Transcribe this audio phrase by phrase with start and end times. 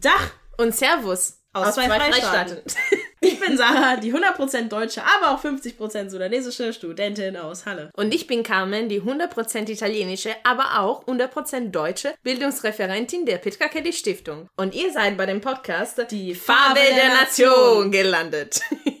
[0.00, 2.58] Dach und Servus aus, aus zwei, zwei Freistaaten.
[3.20, 7.90] ich bin Sarah, die 100% deutsche, aber auch 50% sudanesische Studentin aus Halle.
[7.96, 13.92] Und ich bin Carmen, die 100% italienische, aber auch 100% deutsche Bildungsreferentin der Petra Kelly
[13.92, 14.48] Stiftung.
[14.56, 17.14] Und ihr seid bei dem Podcast Die Farbe, der, der.
[17.14, 18.60] Nation gelandet.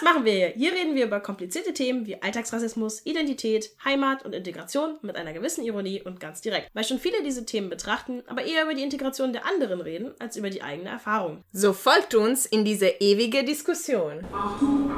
[0.00, 0.48] Was machen wir hier?
[0.56, 5.62] Hier reden wir über komplizierte Themen wie Alltagsrassismus, Identität, Heimat und Integration mit einer gewissen
[5.62, 6.70] Ironie und ganz direkt.
[6.72, 10.38] Weil schon viele diese Themen betrachten, aber eher über die Integration der anderen reden, als
[10.38, 11.44] über die eigene Erfahrung.
[11.52, 14.24] So folgt uns in diese ewige Diskussion.
[14.32, 14.90] Achtung,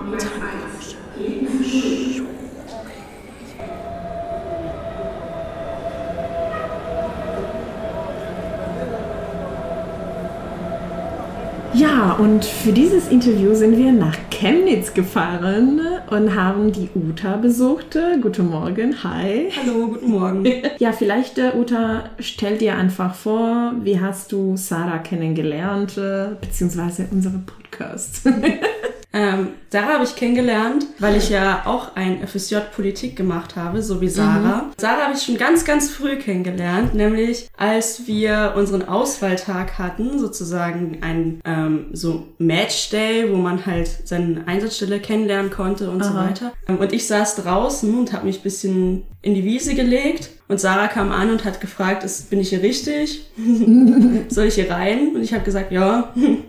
[11.74, 17.96] Ja, und für dieses Interview sind wir nach Chemnitz gefahren und haben die Uta besucht.
[18.20, 19.50] Guten Morgen, hi.
[19.56, 20.44] Hallo, guten Morgen.
[20.78, 27.06] Ja, vielleicht, äh, Uta, stell dir einfach vor, wie hast du Sarah kennengelernt, äh, beziehungsweise
[27.10, 28.26] unsere Podcast?
[29.12, 34.00] Ähm, Sarah habe ich kennengelernt, weil ich ja auch ein FSJ Politik gemacht habe, so
[34.00, 34.62] wie Sarah.
[34.62, 34.72] Mhm.
[34.78, 40.98] Sarah habe ich schon ganz, ganz früh kennengelernt, nämlich als wir unseren Auswahltag hatten, sozusagen
[41.02, 46.10] ein ähm, so Matchday, wo man halt seine Einsatzstelle kennenlernen konnte und Aha.
[46.10, 46.52] so weiter.
[46.68, 50.60] Ähm, und ich saß draußen und habe mich ein bisschen in die Wiese gelegt und
[50.60, 53.26] Sarah kam an und hat gefragt, ist, bin ich hier richtig?
[54.28, 55.14] Soll ich hier rein?
[55.14, 56.12] Und ich habe gesagt, ja.
[56.14, 56.46] und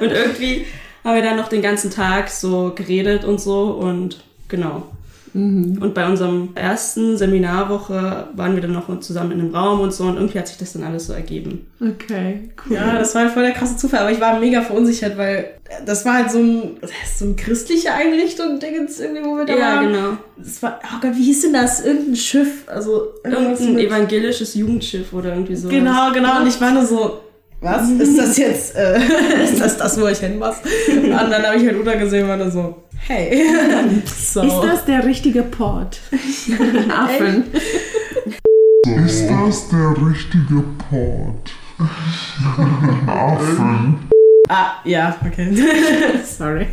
[0.00, 0.66] irgendwie
[1.04, 4.84] haben wir dann noch den ganzen Tag so geredet und so und genau.
[5.34, 5.78] Mhm.
[5.80, 10.04] Und bei unserem ersten Seminarwoche waren wir dann noch zusammen in einem Raum und so
[10.04, 11.66] und irgendwie hat sich das dann alles so ergeben.
[11.80, 12.76] Okay, cool.
[12.76, 15.50] Ja, das war voll der krasse Zufall, aber ich war mega verunsichert, weil
[15.84, 16.76] das war halt so ein,
[17.16, 19.84] so eine christliche Einrichtung, Dingens irgendwie, wo wir da ja, waren.
[19.84, 20.16] Ja, genau.
[20.36, 21.84] Das war, oh Gott, wie hieß denn das?
[21.84, 25.68] Irgendein Schiff, also irgendein evangelisches Jugendschiff oder irgendwie so.
[25.68, 26.40] Genau, genau.
[26.40, 27.20] Und ich war nur so,
[27.60, 27.90] was?
[27.90, 28.98] Ist das jetzt, äh,
[29.44, 30.56] ist das das, wo ich hin muss?
[30.88, 33.42] Und dann habe ich halt Uta gesehen und so, hey.
[34.06, 34.42] So.
[34.42, 35.98] Ist das der richtige Port?
[36.90, 37.44] Affen.
[39.04, 41.50] Ist das der richtige Port?
[43.06, 44.08] Affen.
[44.48, 45.52] Ah, ja, okay.
[46.24, 46.66] Sorry.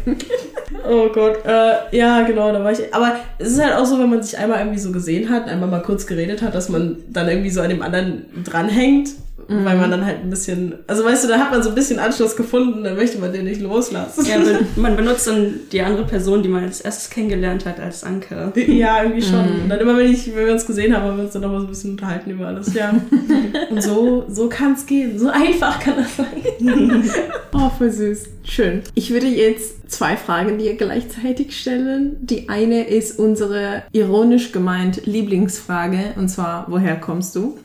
[0.88, 2.94] Oh Gott, äh, ja, genau, da war ich.
[2.94, 5.70] Aber es ist halt auch so, wenn man sich einmal irgendwie so gesehen hat, einmal
[5.70, 9.10] mal kurz geredet hat, dass man dann irgendwie so an dem anderen dranhängt
[9.48, 9.66] Mhm.
[9.66, 12.00] Weil man dann halt ein bisschen, also weißt du, da hat man so ein bisschen
[12.00, 14.26] Anschluss gefunden, dann möchte man den nicht loslassen.
[14.26, 14.38] Ja,
[14.76, 18.54] man benutzt dann die andere Person, die man als erstes kennengelernt hat, als Anker.
[18.66, 19.42] Ja, irgendwie schon.
[19.42, 19.64] Mhm.
[19.64, 21.52] Und dann immer, wenn, ich, wenn wir uns gesehen haben, haben wir uns dann noch
[21.52, 22.74] mal so ein bisschen unterhalten über alles.
[22.74, 22.94] Ja.
[23.70, 25.18] Und so, so kann es gehen.
[25.18, 27.10] So einfach kann das sein.
[27.54, 28.28] oh, voll süß.
[28.44, 28.82] Schön.
[28.94, 32.18] Ich würde jetzt zwei Fragen dir gleichzeitig stellen.
[32.22, 37.58] Die eine ist unsere ironisch gemeint Lieblingsfrage, und zwar, woher kommst du?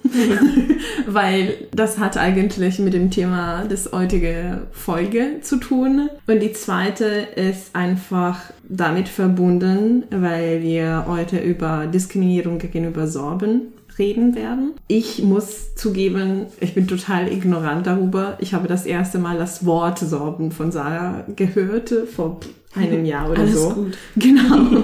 [1.07, 6.09] Weil das hat eigentlich mit dem Thema des heutigen Folge zu tun.
[6.27, 14.35] Und die zweite ist einfach damit verbunden, weil wir heute über Diskriminierung gegenüber Sorben reden
[14.35, 14.73] werden.
[14.89, 18.37] Ich muss zugeben, ich bin total ignorant darüber.
[18.41, 22.41] Ich habe das erste Mal das Wort Sorben von Sarah gehört vor
[22.75, 23.71] einem Jahr oder Alles so.
[23.71, 23.99] Gut.
[24.17, 24.83] Genau.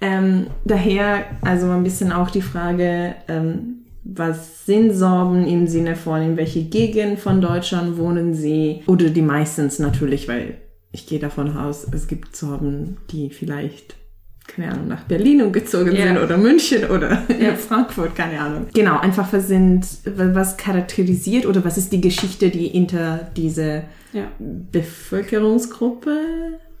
[0.00, 6.22] ähm, daher also ein bisschen auch die Frage, ähm, was sind Sorben im Sinne von,
[6.22, 8.82] in welche Gegend von Deutschland wohnen sie?
[8.86, 10.58] Oder die meistens natürlich, weil
[10.90, 13.96] ich gehe davon aus, es gibt Sorben, die vielleicht
[14.46, 16.08] keine Ahnung, nach Berlin umgezogen yeah.
[16.08, 17.54] sind oder München oder yeah.
[17.56, 18.66] Frankfurt, keine Ahnung.
[18.74, 24.24] Genau, einfach was sind, was charakterisiert oder was ist die Geschichte, die hinter diese ja.
[24.38, 26.18] Bevölkerungsgruppe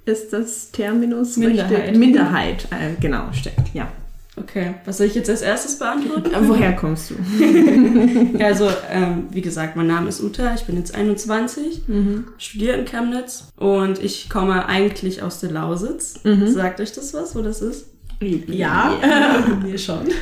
[0.04, 1.36] ist das Terminus?
[1.36, 1.96] Minderheit.
[1.96, 3.90] Minderheit, äh, genau, steckt, ja.
[4.34, 6.32] Okay, was soll ich jetzt als erstes beantworten?
[6.32, 7.14] Äh, woher kommst du?
[8.38, 12.24] ja, also, ähm, wie gesagt, mein Name ist Uta, ich bin jetzt 21, mhm.
[12.38, 16.24] studiere in Chemnitz und ich komme eigentlich aus der Lausitz.
[16.24, 16.50] Mhm.
[16.50, 17.88] Sagt euch das was, wo das ist?
[18.20, 19.58] Ja, ja.
[19.62, 20.08] mir schon.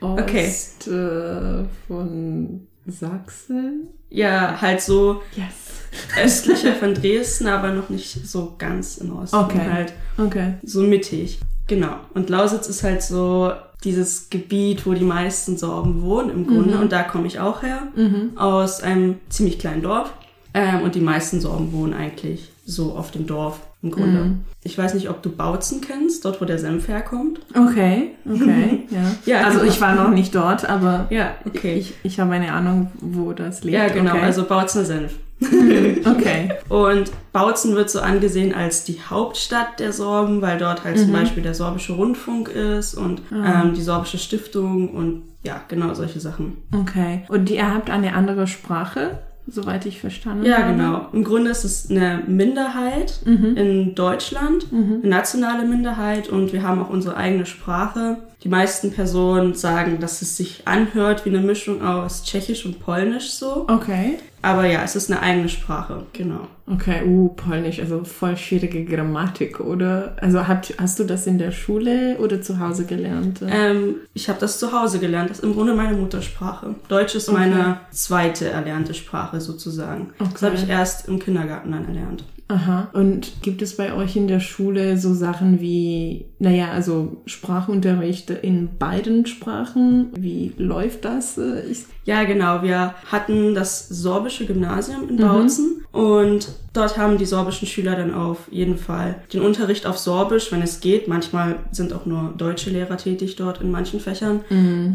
[0.00, 0.48] Okay.
[0.48, 3.88] Ost, äh, von Sachsen?
[4.10, 6.22] Ja, halt so yes.
[6.22, 9.36] östlicher von Dresden, aber noch nicht so ganz im Osten.
[9.36, 9.70] Okay.
[9.70, 10.54] Halt okay.
[10.62, 11.40] so mittig.
[11.66, 11.96] Genau.
[12.14, 13.52] Und Lausitz ist halt so
[13.84, 16.76] dieses Gebiet, wo die meisten Sorben wohnen im Grunde.
[16.76, 16.82] Mhm.
[16.82, 18.32] Und da komme ich auch her, mhm.
[18.36, 20.12] aus einem ziemlich kleinen Dorf.
[20.54, 24.24] Ähm, und die meisten Sorben wohnen eigentlich so auf dem Dorf im Grunde.
[24.24, 24.44] Mhm.
[24.62, 27.40] Ich weiß nicht, ob du Bautzen kennst, dort wo der Senf herkommt.
[27.54, 29.02] Okay, okay, ja.
[29.26, 29.70] ja also genau.
[29.70, 31.74] ich war noch nicht dort, aber ja, okay.
[31.74, 33.76] ich, ich habe eine Ahnung, wo das liegt.
[33.76, 34.22] Ja, genau, okay.
[34.22, 35.14] also Bautzener Senf.
[35.40, 36.52] okay.
[36.68, 41.02] Und Bautzen wird so angesehen als die Hauptstadt der Sorben, weil dort halt mhm.
[41.02, 43.62] zum Beispiel der Sorbische Rundfunk ist und ah.
[43.62, 46.56] ähm, die Sorbische Stiftung und ja, genau solche Sachen.
[46.72, 47.22] Okay.
[47.28, 49.18] Und ihr habt eine andere Sprache?
[49.46, 50.72] soweit ich verstanden Ja, habe.
[50.72, 51.06] genau.
[51.12, 56.88] Im Grunde ist es eine Minderheit in Deutschland, eine nationale Minderheit und wir haben auch
[56.88, 58.18] unsere eigene Sprache.
[58.42, 63.32] Die meisten Personen sagen, dass es sich anhört wie eine Mischung aus Tschechisch und Polnisch
[63.32, 63.66] so.
[63.68, 64.18] Okay.
[64.44, 66.48] Aber ja, es ist eine eigene Sprache, genau.
[66.70, 70.16] Okay, uh, Polnisch, also voll schwierige Grammatik, oder?
[70.20, 73.40] Also hat, hast du das in der Schule oder zu Hause gelernt?
[73.46, 75.30] Ähm, ich habe das zu Hause gelernt.
[75.30, 76.74] Das ist im Grunde meine Muttersprache.
[76.88, 77.38] Deutsch ist Okay.
[77.38, 80.10] meine zweite erlernte Sprache sozusagen.
[80.18, 80.46] Das Okay.
[80.46, 82.24] habe ich erst im Kindergarten dann erlernt.
[82.48, 82.88] Aha.
[82.92, 88.76] Und gibt es bei euch in der Schule so Sachen wie, naja, also Sprachunterricht in
[88.78, 90.08] beiden Sprachen?
[90.14, 91.38] Wie läuft das?
[91.38, 92.62] Äh, Ich, Ja, genau.
[92.62, 98.48] Wir hatten das sorbische Gymnasium in Bautzen und dort haben die sorbischen Schüler dann auf
[98.50, 101.08] jeden Fall den Unterricht auf Sorbisch, wenn es geht.
[101.08, 104.40] Manchmal sind auch nur deutsche Lehrer tätig dort in manchen Fächern.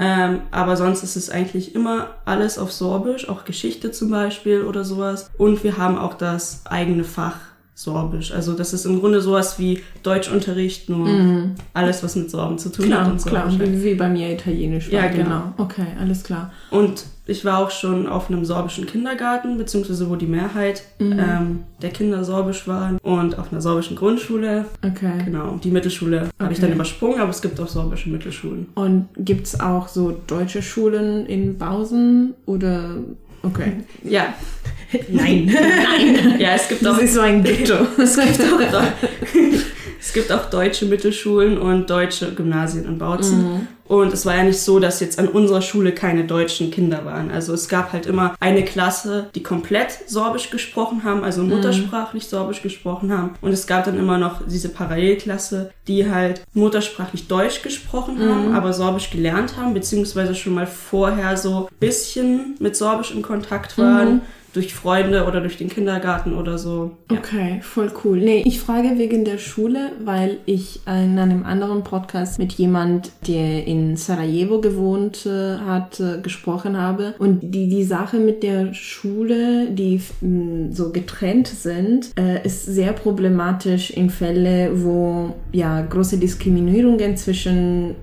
[0.01, 4.83] Ähm, aber sonst ist es eigentlich immer alles auf Sorbisch, auch Geschichte zum Beispiel oder
[4.83, 5.31] sowas.
[5.37, 7.37] Und wir haben auch das eigene Fach
[7.79, 8.33] Sorbisch.
[8.33, 11.07] Also das ist im Grunde sowas wie Deutschunterricht, nur
[11.73, 13.29] alles, was mit Sorben zu tun hat klar, und so.
[13.29, 14.99] klar, wie, wie bei mir Italienisch war.
[14.99, 15.53] Ja, genau.
[15.55, 16.51] Okay, alles klar.
[16.71, 21.91] Und ich war auch schon auf einem sorbischen Kindergarten, beziehungsweise wo die Mehrheit ähm, der
[21.91, 24.65] Kinder sorbisch waren und auf einer sorbischen Grundschule.
[24.85, 25.23] Okay.
[25.23, 26.75] Genau, die Mittelschule habe ich dann Okay.
[26.75, 28.67] übersprungen, aber es gibt auch sorbische Mittelschulen.
[28.75, 32.95] Und gibt's auch so deutsche Schulen in Bausen oder
[33.43, 33.71] okay.
[34.03, 34.33] Ja,
[35.09, 35.47] Nein.
[36.39, 37.75] ja, es gibt Das auch, ist so ein Ghetto.
[37.97, 38.83] es gibt auch,
[39.99, 43.67] es gibt auch deutsche Mittelschulen und deutsche Gymnasien in Bautzen.
[43.85, 47.31] Und es war ja nicht so, dass jetzt an unserer Schule keine deutschen Kinder waren.
[47.31, 52.61] Also es gab halt immer eine Klasse, die komplett Sorbisch gesprochen haben, also muttersprachlich Sorbisch
[52.61, 53.31] gesprochen haben.
[53.41, 58.73] Und es gab dann immer noch diese Parallelklasse, die halt muttersprachlich Deutsch gesprochen haben, aber
[58.73, 64.21] Sorbisch gelernt haben, beziehungsweise schon mal vorher so bisschen mit Sorbisch in Kontakt waren.
[64.53, 66.91] Durch Freunde oder durch den Kindergarten oder so.
[67.11, 67.17] Ja.
[67.17, 68.19] Okay, voll cool.
[68.19, 73.65] Nee, ich frage wegen der Schule, weil ich in einem anderen Podcast mit jemand, der
[73.67, 77.13] in Sarajevo gewohnt äh, hat, äh, gesprochen habe.
[77.19, 80.01] Und die, die Sache mit der Schule, die
[80.71, 87.95] so getrennt sind, äh, ist sehr problematisch in Fälle, wo ja große Diskriminierungen zwischen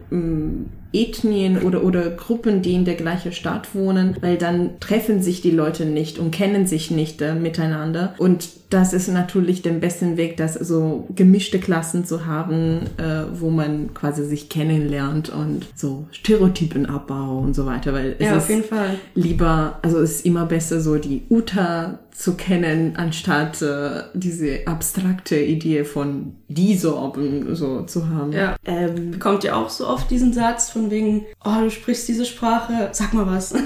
[0.93, 5.50] Ethnien oder, oder Gruppen, die in der gleichen Stadt wohnen, weil dann treffen sich die
[5.50, 8.15] Leute nicht und kennen sich nicht äh, miteinander.
[8.19, 13.51] Und das ist natürlich der beste Weg, das so gemischte Klassen zu haben, äh, wo
[13.51, 18.49] man quasi sich kennenlernt und so Stereotypenabbau und so weiter, weil es Ja, auf ist
[18.49, 18.99] jeden Fall.
[19.15, 25.37] lieber, also es ist immer besser so die Uta zu kennen, anstatt äh, diese abstrakte
[25.39, 28.33] Idee von die Sorben so zu haben.
[28.33, 28.57] Ja.
[28.65, 32.89] Ähm, Bekommt ihr auch so oft diesen Satz von wegen, oh, du sprichst diese Sprache,
[32.93, 33.55] sag mal was.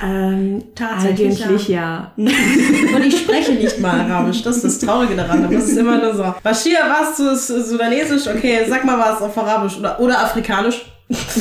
[0.00, 2.12] Ähm, Tatsächlich, eigentlich ja.
[2.16, 2.26] Und
[3.06, 4.42] ich spreche nicht mal Arabisch.
[4.42, 5.52] Das ist das Traurige daran.
[5.52, 6.34] Es ist immer nur so.
[6.42, 7.16] Bashir, was?
[7.16, 8.26] Du ist Sudanesisch?
[8.26, 10.86] Okay, sag mal was auf Arabisch oder, oder Afrikanisch.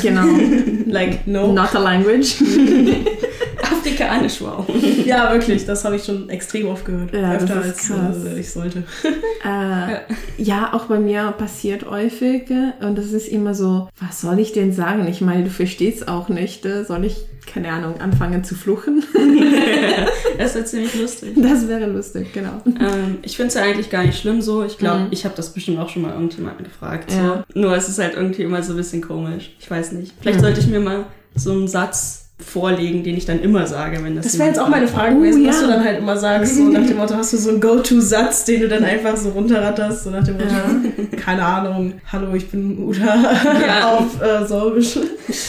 [0.02, 0.26] Genau.
[0.86, 1.54] Like, no.
[1.54, 2.36] Not a language.
[3.64, 4.66] Afrikanisch, wow.
[5.06, 5.66] Ja, wirklich.
[5.66, 7.14] Das habe ich schon extrem oft gehört.
[7.14, 8.26] Ja, das Öfter ist als krass.
[8.26, 8.84] äh, ich sollte.
[9.44, 14.40] äh, ja, auch bei mir passiert häufig äh, und das ist immer so, was soll
[14.40, 15.08] ich denn sagen?
[15.08, 16.66] Ich meine, du verstehst auch nicht.
[16.66, 19.04] äh, Soll ich, keine Ahnung, anfangen zu fluchen?
[20.38, 21.34] Das ist ziemlich lustig.
[21.36, 22.62] Das wäre lustig, genau.
[22.66, 24.64] Ähm, ich finde es ja eigentlich gar nicht schlimm so.
[24.64, 27.12] Ich glaube, ich habe das bestimmt auch schon mal irgendjemanden gefragt.
[27.12, 27.44] Ja.
[27.54, 27.60] So.
[27.60, 29.56] Nur es ist halt irgendwie immer so ein bisschen komisch.
[29.60, 30.14] Ich weiß nicht.
[30.20, 31.06] Vielleicht sollte ich mir mal
[31.36, 34.70] so einen Satz vorlegen, den ich dann immer sage, wenn das Das wäre jetzt auch
[34.70, 35.68] meine Frage Oh, gewesen, was ja.
[35.68, 36.56] du dann halt immer sagst.
[36.58, 40.04] So nach dem Motto, hast du so einen Go-To-Satz, den du dann einfach so runterratterst.
[40.04, 40.48] So nach dem Motto,
[41.18, 43.90] keine Ahnung, hallo, ich bin Uta Ja.
[43.98, 44.98] auf äh, Sorbisch.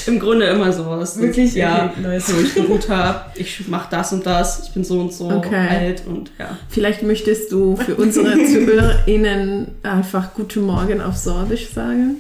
[0.07, 1.19] Im Grunde immer sowas.
[1.21, 1.55] Wirklich?
[1.55, 1.91] Ja.
[1.93, 2.27] Okay, nice.
[2.29, 5.67] So, ich bin Uta, ich mach das und das, ich bin so und so Okay.
[5.71, 6.57] alt und ja.
[6.69, 12.17] Vielleicht möchtest du für unsere ZuhörerInnen einfach Guten Morgen auf Sorbisch sagen?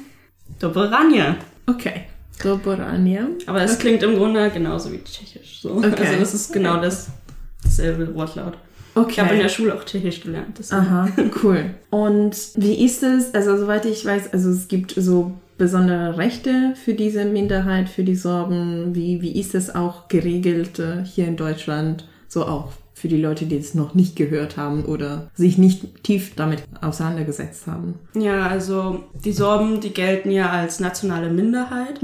[0.59, 1.37] Dobrania.
[1.67, 2.03] Okay.
[2.43, 3.29] Dobrania.
[3.47, 5.61] Aber es klingt im Grunde genauso wie Tschechisch.
[5.61, 5.73] So.
[5.75, 5.95] Okay.
[5.99, 7.09] Also das ist genau das,
[7.63, 8.55] dasselbe Wortlaut.
[9.09, 10.57] Ich habe in der Schule auch Tschechisch gelernt.
[10.59, 10.83] deswegen.
[10.83, 11.09] Aha,
[11.43, 11.71] cool.
[11.91, 16.95] Und wie ist es, also soweit ich weiß, also es gibt so besondere Rechte für
[16.95, 18.95] diese Minderheit, für die Sorben.
[18.95, 22.07] Wie, wie ist es auch geregelt äh, hier in Deutschland?
[22.29, 26.35] So auch für die Leute, die es noch nicht gehört haben oder sich nicht tief
[26.37, 27.95] damit auseinandergesetzt haben.
[28.15, 32.01] Ja, also die Sorben, die gelten ja als nationale Minderheit.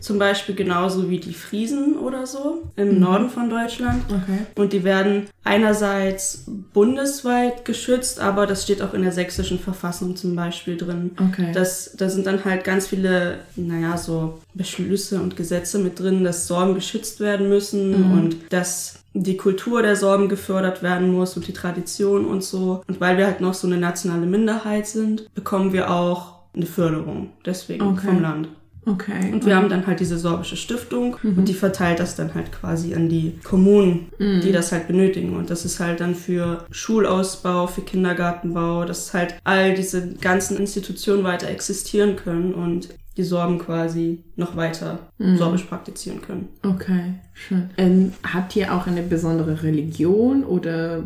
[0.00, 4.02] Zum Beispiel genauso wie die Friesen oder so im Norden von Deutschland.
[4.08, 4.46] Okay.
[4.56, 10.36] Und die werden einerseits bundesweit geschützt, aber das steht auch in der sächsischen Verfassung zum
[10.36, 11.12] Beispiel drin.
[11.18, 11.52] Okay.
[11.52, 16.46] Das, da sind dann halt ganz viele, naja, so Beschlüsse und Gesetze mit drin, dass
[16.46, 21.52] Sorben geschützt werden müssen und dass die Kultur der Sorben gefördert werden muss und die
[21.52, 22.82] Tradition und so.
[22.86, 27.30] Und weil wir halt noch so eine nationale Minderheit sind, bekommen wir auch eine Förderung
[27.46, 28.06] deswegen Okay.
[28.06, 28.48] vom Land.
[28.84, 29.32] Okay.
[29.32, 32.94] Und wir haben dann halt diese sorbische Stiftung und die verteilt das dann halt quasi
[32.94, 35.36] an die Kommunen, die das halt benötigen.
[35.36, 41.22] Und das ist halt dann für Schulausbau, für Kindergartenbau, dass halt all diese ganzen Institutionen
[41.22, 46.48] weiter existieren können und die Sorben quasi noch weiter sorbisch praktizieren können.
[46.62, 47.70] Okay, schön.
[47.76, 51.02] Ähm, habt ihr auch eine besondere Religion oder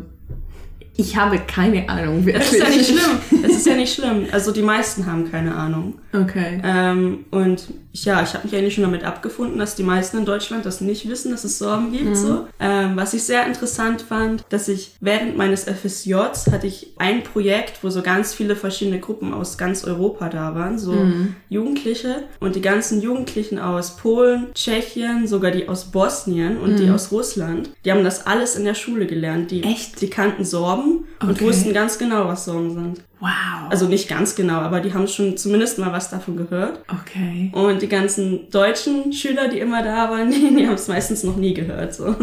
[0.99, 3.43] ich habe keine Ahnung, wer Das ist ja nicht schlimm.
[3.43, 4.25] Es ist ja nicht schlimm.
[4.31, 5.95] Also die meisten haben keine Ahnung.
[6.11, 6.59] Okay.
[6.63, 7.67] Ähm, und
[8.05, 11.07] ja, ich habe mich eigentlich schon damit abgefunden, dass die meisten in Deutschland das nicht
[11.09, 12.15] wissen, dass es Sorben gibt.
[12.17, 12.47] So.
[12.59, 17.83] Ähm, was ich sehr interessant fand, dass ich während meines FSJs hatte ich ein Projekt,
[17.83, 21.05] wo so ganz viele verschiedene Gruppen aus ganz Europa da waren, so
[21.49, 22.23] Jugendliche.
[22.39, 27.69] Und die ganzen Jugendlichen aus Polen, Tschechien, sogar die aus Bosnien und die aus Russland,
[27.85, 29.51] die haben das alles in der Schule gelernt.
[29.51, 30.01] Die, Echt?
[30.01, 31.45] Die kannten Sorben und Okay.
[31.45, 33.01] wussten ganz genau, was Sorben sind.
[33.19, 33.69] Wow.
[33.69, 36.81] Also nicht ganz genau, aber die haben schon zumindest mal was davon gehört.
[36.87, 37.51] okay.
[37.53, 41.35] Und die ganzen deutschen Schüler, die immer da waren, die, die haben es meistens noch
[41.35, 41.93] nie gehört.
[41.93, 42.15] So.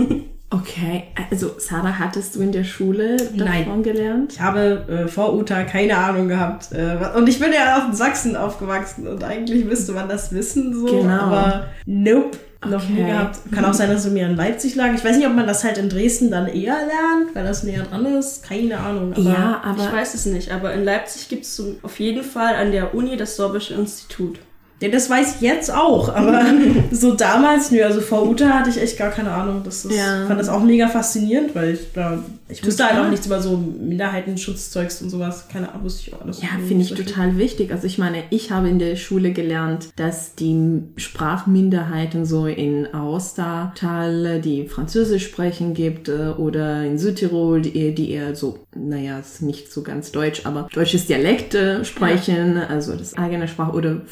[0.51, 1.05] Okay.
[1.31, 3.65] Also, Sarah, hattest du in der Schule Nein.
[3.65, 4.35] davon gelernt?
[4.35, 6.71] Ich habe äh, vor Uta keine Ahnung gehabt.
[6.71, 10.73] Äh, und ich bin ja auch in Sachsen aufgewachsen und eigentlich müsste man das wissen,
[10.73, 10.87] so.
[10.87, 11.13] Genau.
[11.13, 13.39] Aber nope, noch nie gehabt.
[13.53, 14.93] Kann auch sein, dass es mir in Leipzig lag.
[14.95, 17.85] Ich weiß nicht, ob man das halt in Dresden dann eher lernt, weil das näher
[17.85, 18.43] dran ist.
[18.43, 19.13] Keine Ahnung.
[19.13, 22.55] Aber ja, ich aber weiß es nicht, aber in Leipzig gibt es auf jeden Fall
[22.55, 24.39] an der Uni das Sorbische Institut.
[24.85, 26.45] Ja, das weiß ich jetzt auch, aber
[26.91, 29.63] so damals, nö, also vor Uta hatte ich echt gar keine Ahnung.
[29.65, 30.27] Das ist, Ja.
[30.27, 33.57] fand das auch mega faszinierend, weil ich da, ich wusste halt auch nichts über so
[33.57, 35.49] Minderheitensschutzzeugs und sowas.
[35.51, 36.43] Keine Ahnung, wusste ich auch alles.
[36.43, 37.73] Ja, finde ich total wichtig.
[37.73, 44.41] Also ich meine, ich habe in der Schule gelernt, dass die Sprachminderheiten so in Aostatal,
[44.43, 49.73] die Französisch sprechen, gibt äh, oder in Südtirol, die, die eher so, naja, ist nicht
[49.73, 54.03] so ganz deutsch, aber deutsches Dialekt äh, sprechen, also das eigene Sprache oder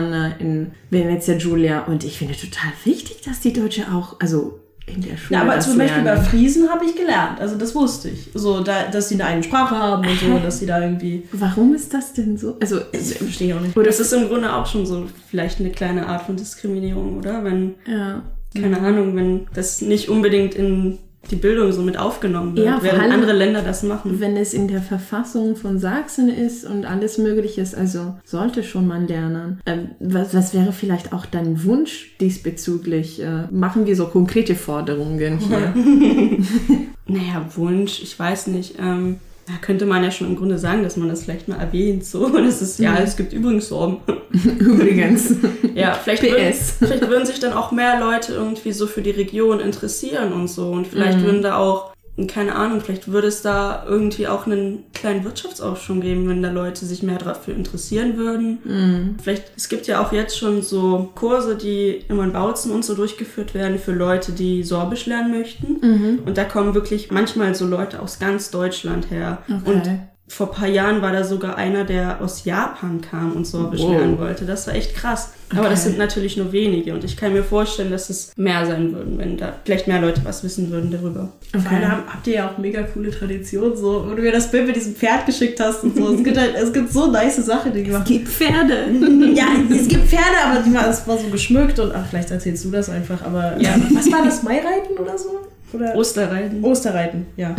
[0.00, 1.84] Friulana in Venezia Giulia.
[1.84, 5.60] Und ich finde total wichtig, dass die Deutsche auch, also in der Schule Ja, aber
[5.60, 6.26] zum Beispiel bei lernen.
[6.26, 7.40] Friesen habe ich gelernt.
[7.40, 8.30] Also das wusste ich.
[8.34, 11.28] So, da, dass sie eine eigene Sprache haben und so, dass sie da irgendwie.
[11.32, 12.56] Warum ist das denn so?
[12.60, 13.76] Also, Ich verstehe auch nicht.
[13.76, 17.44] oder Das ist im Grunde auch schon so vielleicht eine kleine Art von Diskriminierung, oder?
[17.44, 18.22] Wenn, ja.
[18.60, 20.98] keine Ahnung, wenn das nicht unbedingt in
[21.30, 24.20] die Bildung so mit aufgenommen wird, Ja, während andere Länder das machen.
[24.20, 28.86] Wenn es in der Verfassung von Sachsen ist und alles Mögliche ist, also sollte schon
[28.86, 29.60] man lernen.
[29.66, 33.22] Ähm, was, was wäre vielleicht auch dein Wunsch diesbezüglich?
[33.22, 35.74] Äh, machen wir so konkrete Forderungen hier?
[37.06, 38.76] Naja, Wunsch, ich weiß nicht.
[38.78, 39.16] Ähm,
[39.50, 42.04] da könnte man ja schon im Grunde sagen, dass man das vielleicht mal erwähnt.
[42.04, 43.98] So, das ist ja, es gibt übrigens Sorben.
[44.60, 45.34] Übrigens.
[45.74, 49.58] Ja, vielleicht würden, vielleicht würden sich dann auch mehr Leute irgendwie so für die Region
[49.58, 50.70] interessieren und so.
[50.70, 51.89] Und vielleicht würden da auch,
[52.28, 56.84] keine Ahnung, vielleicht würde es da irgendwie auch einen kleinen Wirtschaftsaufschwung geben, wenn da Leute
[56.84, 59.16] sich mehr dafür interessieren würden.
[59.22, 62.94] Vielleicht, es gibt ja auch jetzt schon so Kurse, die immer in Bautzen und so
[62.94, 66.20] durchgeführt werden für Leute, die Sorbisch lernen möchten.
[66.26, 69.38] Und da kommen wirklich manchmal so Leute aus ganz Deutschland her.
[69.46, 69.72] Okay.
[69.72, 69.90] Und
[70.32, 73.90] vor ein paar Jahren war da sogar einer, der aus Japan kam und Sorbisch Wow.
[73.90, 74.44] lernen wollte.
[74.44, 75.30] Das war echt krass.
[75.56, 78.94] Aber das sind natürlich nur wenige und ich kann mir vorstellen, dass es mehr sein
[78.94, 81.32] würden, wenn da vielleicht mehr Leute was wissen würden darüber.
[81.50, 84.48] Vor allem habt, habt ihr ja auch mega coole Traditionen, so, wo du mir das
[84.52, 86.14] Bild mit diesem Pferd geschickt hast und so.
[86.14, 88.84] Es gibt halt, es gibt so nice Sachen, die gemacht Die Pferde.
[89.34, 92.64] Ja, es gibt Pferde, aber die war, es war so geschmückt und ach, vielleicht erzählst
[92.64, 93.74] du das einfach, aber Ja.
[93.92, 94.44] was war das?
[94.44, 95.30] Maireiten oder so?
[95.72, 96.64] Oder Osterreiten.
[96.64, 97.54] Osterreiten, ja.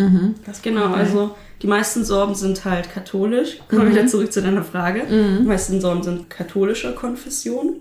[0.45, 3.59] Das Genau, also die meisten Sorben sind halt katholisch.
[3.69, 5.01] Kommen wir wieder zurück zu deiner Frage.
[5.09, 7.75] Die meisten Sorben sind katholischer Konfession.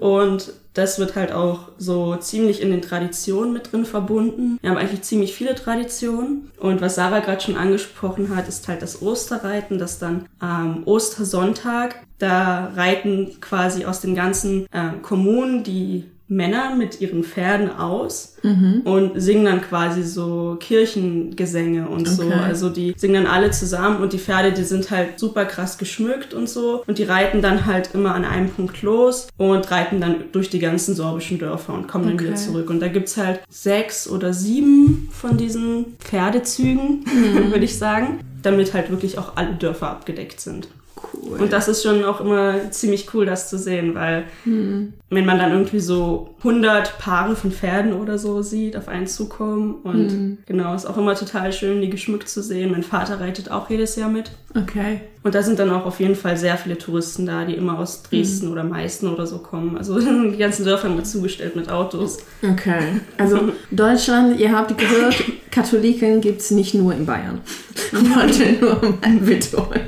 [0.00, 4.58] Und das wird halt auch so ziemlich in den Traditionen mit drin verbunden.
[4.62, 6.50] Wir haben eigentlich ziemlich viele Traditionen.
[6.58, 11.96] Und was Sarah gerade schon angesprochen hat, ist halt das Osterreiten, das dann am Ostersonntag,
[12.18, 18.36] da reiten quasi aus den ganzen äh, Kommunen die Männer mit ihren Pferden aus
[18.84, 22.24] und singen dann quasi so Kirchengesänge und so.
[22.24, 22.32] Okay.
[22.34, 26.34] Also die singen dann alle zusammen und die Pferde, die sind halt super krass geschmückt
[26.34, 26.82] und so.
[26.86, 30.58] Und die reiten dann halt immer an einem Punkt los und reiten dann durch die
[30.58, 32.24] ganzen sorbischen Dörfer und kommen dann Okay.
[32.26, 32.68] wieder zurück.
[32.70, 37.04] Und da gibt's halt sechs oder sieben von diesen Pferdezügen,
[37.50, 40.68] würde ich sagen, damit halt wirklich auch alle Dörfer abgedeckt sind.
[41.14, 41.40] Cool.
[41.40, 45.52] Und das ist schon auch immer ziemlich cool, das zu sehen, weil wenn man dann
[45.52, 50.86] irgendwie so 100 Paare von Pferden oder so sieht, auf einen zukommen und genau, ist
[50.86, 52.72] auch immer total schön, die geschmückt zu sehen.
[52.72, 54.32] Mein Vater reitet auch jedes Jahr mit.
[54.54, 55.00] okay.
[55.24, 58.02] Und da sind dann auch auf jeden Fall sehr viele Touristen da, die immer aus
[58.02, 59.76] Dresden oder Meißen oder so kommen.
[59.78, 62.18] Also die ganzen Dörfer immer zugestellt mit Autos.
[62.42, 62.82] Okay.
[63.18, 65.22] Also Deutschland, ihr habt gehört,
[65.52, 67.40] Katholiken gibt's nicht nur in Bayern.
[67.92, 69.82] Ich wollte nur mal betonen.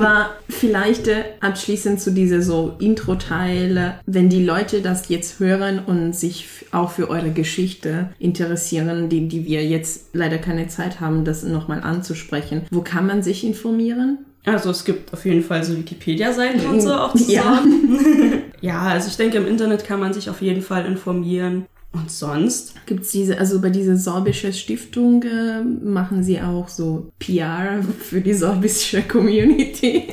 [0.00, 6.14] Aber vielleicht äh, abschließend zu dieser so Intro-Teil, wenn die Leute das jetzt hören und
[6.14, 11.42] sich auch für eure Geschichte interessieren, die, die wir jetzt leider keine Zeit haben, das
[11.42, 14.18] nochmal anzusprechen, wo kann man sich informieren?
[14.44, 17.62] Also es gibt auf jeden Fall so Wikipedia-Seiten und so auch zu Ja.
[18.60, 21.66] Ja, also ich denke, im Internet kann man sich auf jeden Fall informieren.
[21.96, 22.74] Und sonst?
[22.86, 28.34] Gibt's diese, also bei dieser sorbische Stiftung äh, machen sie auch so PR für die
[28.34, 30.04] sorbische Community.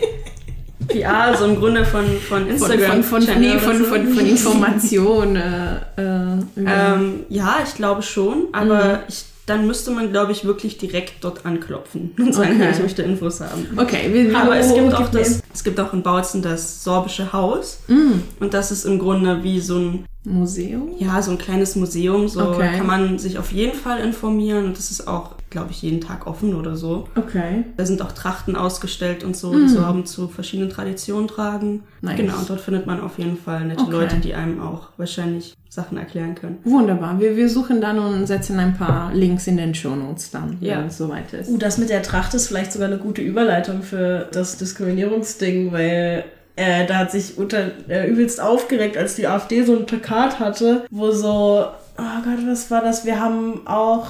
[0.94, 3.04] Ja, also im Grunde von, von Von, Instagram.
[3.04, 5.36] von, von, nee, von, von, von Information.
[5.38, 10.46] Äh, äh, über- Ähm, ja, ich glaube schon, aber ich, dann müsste man, glaube ich,
[10.46, 12.70] wirklich direkt dort anklopfen und sagen, Okay.
[12.72, 13.68] ich möchte Infos haben.
[13.78, 17.80] okay, wir, Aber es gibt auch das, es gibt auch in Bautzen das sorbische Haus
[17.88, 20.92] Mm, und das ist im Grunde wie so ein Museum?
[21.00, 22.78] Ja, so ein kleines Museum, so Okay.
[22.78, 26.27] kann man sich auf jeden Fall informieren und das ist auch, glaube ich, jeden Tag
[26.27, 27.07] offen oder so.
[27.15, 27.63] Okay.
[27.77, 31.83] Da sind auch Trachten ausgestellt und so, die Sorben zu verschiedenen Traditionen tragen.
[32.01, 32.07] Mm.
[32.07, 32.17] Nice.
[32.17, 33.91] Genau, und dort findet man auf jeden Fall nette Okay.
[33.91, 36.57] Leute, die einem auch wahrscheinlich Sachen erklären können.
[36.65, 37.19] Wunderbar.
[37.19, 40.79] Wir, wir suchen dann und setzen ein paar Links in den Shownotes dann, Ja.
[40.79, 41.50] wenn es soweit ist.
[41.50, 46.25] Uh, das mit der Tracht ist vielleicht sogar eine gute Überleitung für das Diskriminierungsding, weil
[46.55, 50.86] äh, da hat sich unter, äh, übelst aufgeregt, als die AfD so ein Plakat hatte,
[50.91, 51.65] wo so,
[51.98, 53.05] oh Gott, was war das?
[53.05, 54.07] Wir haben auch.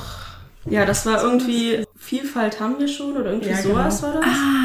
[0.69, 4.13] Ja, das war irgendwie, Vielfalt haben wir schon oder irgendwie Ja, sowas genau.
[4.13, 4.29] war das?
[4.29, 4.62] Ah,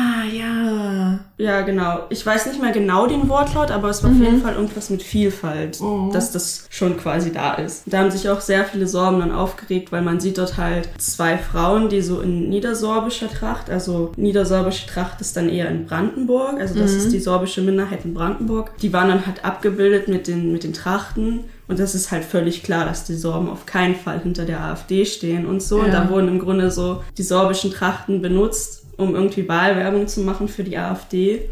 [1.37, 1.61] ja.
[1.63, 2.01] Genau.
[2.11, 4.21] Ich weiß nicht mehr genau den Wortlaut, aber es war Mhm.
[4.21, 5.79] auf jeden Fall irgendwas mit Vielfalt,
[6.13, 7.83] dass das schon quasi da ist.
[7.87, 11.39] Da haben sich auch sehr viele Sorben dann aufgeregt, weil man sieht dort halt zwei
[11.39, 16.79] Frauen, die so in niedersorbischer Tracht, also niedersorbische Tracht ist dann eher in Brandenburg, also
[16.79, 16.99] das Mhm.
[16.99, 18.77] ist die sorbische Minderheit in Brandenburg.
[18.79, 21.45] Die waren dann halt abgebildet mit den, mit den Trachten.
[21.69, 25.05] Und das ist halt völlig klar, dass die Sorben auf keinen Fall hinter der AfD
[25.05, 25.81] stehen und so.
[25.81, 26.05] Und Ja.
[26.05, 30.65] da wurden im Grunde so die sorbischen Trachten benutzt, um irgendwie Wahlwerbung zu machen für
[30.65, 31.49] die AfD.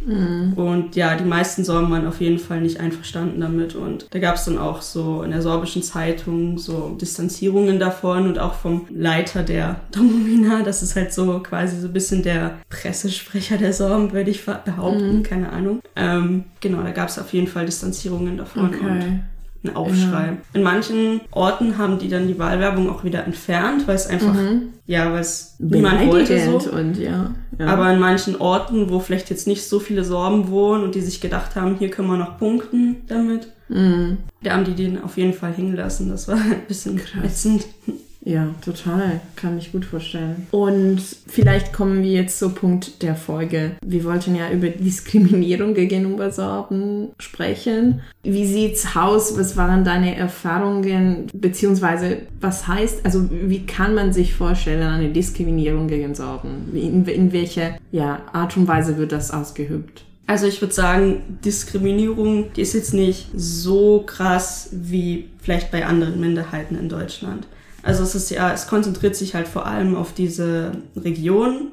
[0.56, 3.74] Und ja, die meisten Sorben waren auf jeden Fall nicht einverstanden damit.
[3.74, 8.38] Und da gab es dann auch so in der sorbischen Zeitung so Distanzierungen davon und
[8.40, 10.62] auch vom Leiter der Domina.
[10.62, 15.22] Das ist halt so quasi so ein bisschen der Pressesprecher der Sorben, würde ich behaupten.
[15.22, 15.80] Keine Ahnung.
[15.94, 18.74] Ähm, genau, da gab es auf jeden Fall Distanzierungen davon.
[18.74, 19.20] Und
[19.68, 19.70] Okay.
[19.70, 20.36] ein Aufschrei.
[20.54, 24.34] In manchen Orten haben die dann die Wahlwerbung auch wieder entfernt, weil es einfach,
[24.86, 26.70] ja, weil es niemand wollte so.
[26.70, 27.34] Und ja.
[27.58, 27.66] ja.
[27.66, 31.20] Aber in manchen Orten, wo vielleicht jetzt nicht so viele Sorben wohnen und die sich
[31.20, 34.18] gedacht haben, hier können wir noch punkten damit, Mhm.
[34.44, 36.08] da haben die den auf jeden Fall hängen lassen.
[36.08, 37.66] Das war ein bisschen ätzend.
[38.26, 39.20] Ja, total.
[39.36, 40.48] Kann ich gut vorstellen.
[40.50, 43.76] Und vielleicht kommen wir jetzt zum Punkt der Folge.
[43.84, 48.00] Wir wollten ja über Diskriminierung gegenüber Sorben sprechen.
[48.24, 49.38] Wie sieht's aus?
[49.38, 51.28] Was waren deine Erfahrungen?
[51.34, 56.72] Beziehungsweise, was heißt, also wie kann man sich vorstellen, eine Diskriminierung gegen Sorben?
[56.74, 60.02] In, in welcher ja, Art und Weise wird das ausgeübt?
[60.26, 66.18] Also ich würde sagen, Diskriminierung, die ist jetzt nicht so krass wie vielleicht bei anderen
[66.18, 67.46] Minderheiten in Deutschland.
[67.86, 71.68] Also es ist ja, es konzentriert sich halt vor allem auf diese Region,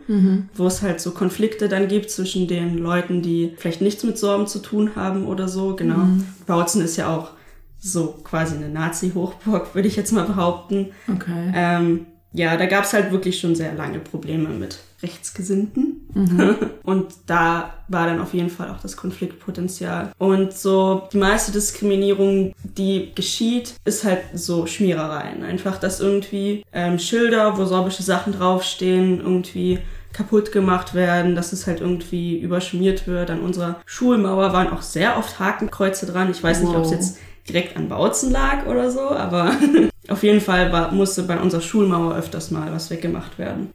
[0.54, 4.46] wo es halt so Konflikte dann gibt zwischen den Leuten, die vielleicht nichts mit Sorben
[4.46, 5.76] zu tun haben oder so.
[5.76, 6.08] Genau.
[6.46, 7.32] Bautzen ist ja auch
[7.80, 10.92] so quasi eine Nazi-Hochburg, würde ich jetzt mal behaupten.
[11.14, 11.52] Okay.
[11.54, 16.02] Ähm, ja, da gab es halt wirklich schon sehr lange Probleme mit Rechtsgesinnten.
[16.84, 20.12] Und da war dann auf jeden Fall auch das Konfliktpotenzial.
[20.18, 25.44] Und so die meiste Diskriminierung, die geschieht, ist halt so Schmierereien.
[25.44, 29.80] Einfach, dass irgendwie ähm, Schilder, wo sorbische Sachen draufstehen, irgendwie
[30.14, 33.32] kaputt gemacht werden, dass es halt irgendwie überschmiert wird.
[33.32, 36.32] An unserer Schulmauer waren auch sehr oft Hakenkreuze dran.
[36.32, 36.96] Ich weiß nicht, ob es Wow.
[36.96, 37.18] jetzt
[37.50, 39.52] direkt an Bautzen lag oder so, aber
[40.08, 43.72] auf jeden Fall war, musste bei unserer Schulmauer öfters mal was weggemacht werden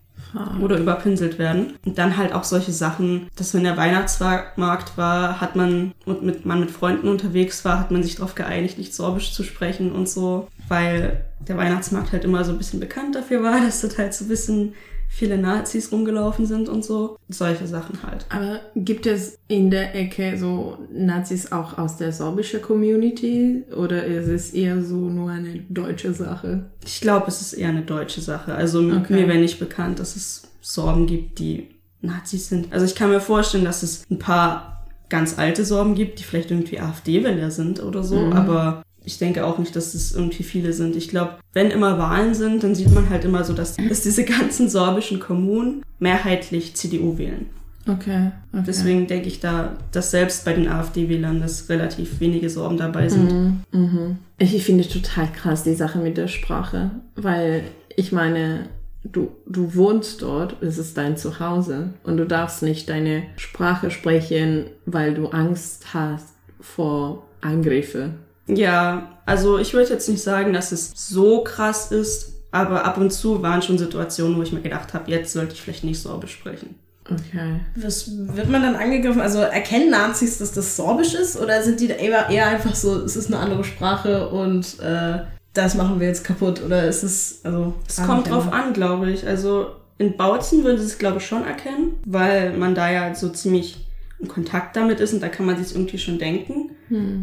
[0.61, 1.75] oder überpinselt werden.
[1.85, 6.45] Und dann halt auch solche Sachen, dass wenn der Weihnachtsmarkt war, hat man und mit,
[6.45, 10.09] man mit Freunden unterwegs war, hat man sich darauf geeinigt, nicht Sorbisch zu sprechen und
[10.09, 14.15] so, weil der Weihnachtsmarkt halt immer so ein bisschen bekannt dafür war, dass dort halt
[14.15, 14.75] so ein bisschen
[15.09, 17.17] viele Nazis rumgelaufen sind und so.
[17.29, 18.27] Solche Sachen halt.
[18.29, 24.29] Aber gibt es in der Ecke so Nazis auch aus der sorbischen Community oder ist
[24.29, 26.67] es eher so nur eine deutsche Sache?
[26.85, 28.55] Ich glaube, es ist eher eine deutsche Sache.
[28.55, 29.15] Also Okay.
[29.15, 31.69] mir wäre nicht bekannt, dass es Sorben gibt, die
[32.01, 32.73] Nazis sind.
[32.73, 36.51] Also ich kann mir vorstellen, dass es ein paar ganz alte Sorben gibt, die vielleicht
[36.51, 40.95] irgendwie AfD-Wähler sind oder so, aber ich denke auch nicht, dass es irgendwie viele sind.
[40.95, 44.23] Ich glaube, wenn immer Wahlen sind, dann sieht man halt immer so, dass, dass diese
[44.25, 47.47] ganzen sorbischen Kommunen mehrheitlich CDU wählen.
[47.89, 48.33] Okay.
[48.53, 48.65] okay.
[48.67, 53.65] Deswegen denke ich da, dass selbst bei den AfD-Wählern, dass relativ wenige Sorben dabei sind.
[53.73, 54.19] Mhm.
[54.37, 57.63] Ich, ich finde total krass die Sache mit der Sprache, weil
[57.97, 58.69] ich meine,
[59.05, 64.67] du, du wohnst dort, es ist dein Zuhause und du darfst nicht deine Sprache sprechen,
[64.85, 68.28] weil du Angst hast vor Angriffen.
[68.49, 73.13] Ja, also ich würde jetzt nicht sagen, dass es so krass ist, aber ab und
[73.13, 76.33] zu waren schon Situationen, wo ich mir gedacht habe, jetzt sollte ich vielleicht nicht Sorbisch
[76.33, 76.75] sprechen.
[77.11, 77.61] Okay.
[77.77, 79.21] Was wird man dann angegriffen?
[79.21, 81.39] Also erkennen Nazis, dass das Sorbisch ist?
[81.39, 85.21] Oder sind die eher, eher einfach so, es ist eine andere Sprache und äh,
[85.55, 86.63] das machen wir jetzt kaputt?
[86.65, 87.75] Oder ist es, also.
[87.87, 89.27] Es kommt drauf an, glaube ich.
[89.27, 93.87] Also in Bautzen würde es, glaube ich, schon erkennen, weil man da ja so ziemlich
[94.21, 96.68] in Kontakt damit ist und da kann man sich irgendwie schon denken.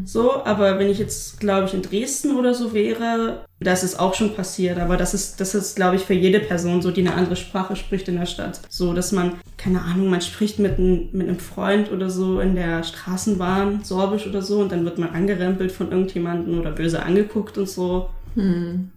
[0.05, 4.13] So, aber wenn ich jetzt, glaube ich, in Dresden oder so wäre, das ist auch
[4.13, 7.13] schon passiert, aber das ist, das ist, glaube ich, für jede Person so, die eine
[7.13, 8.61] andere Sprache spricht in der Stadt.
[8.69, 12.55] So, dass man, keine Ahnung, man spricht mit, ein, mit einem Freund oder so in
[12.55, 17.57] der Straßenbahn, Sorbisch oder so, und dann wird man angerempelt von irgendjemandem oder böse angeguckt
[17.57, 18.09] und so.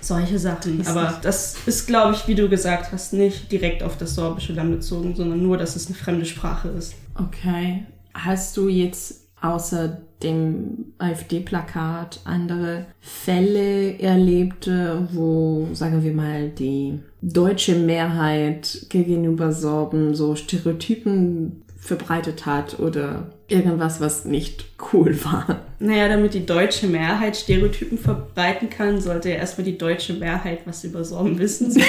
[0.01, 0.85] Solche Sachen.
[0.87, 4.73] Aber das ist, glaube ich, wie du gesagt hast, nicht direkt auf das Sorbische dann
[4.73, 6.95] bezogen, sondern nur, dass es eine fremde Sprache ist.
[7.15, 7.85] Okay.
[8.15, 16.99] Hast du jetzt außer dem AfD-Plakat andere Fälle erlebt, äh, wo, sagen wir mal, die
[17.23, 25.63] deutsche Mehrheit gegenüber Sorben so Stereotypen verbreitet hat oder irgendwas, was nicht cool war?
[25.79, 30.85] Naja, damit die deutsche Mehrheit Stereotypen verbreiten kann, sollte ja erstmal die deutsche Mehrheit was
[30.85, 31.73] über Sorben wissen.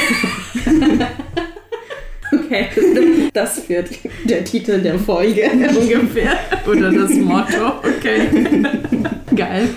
[2.50, 3.90] Okay, das wird
[4.24, 6.40] der Titel der Folge ungefähr.
[6.68, 7.74] Oder das Motto.
[7.84, 8.28] Okay.
[9.36, 9.70] Geil.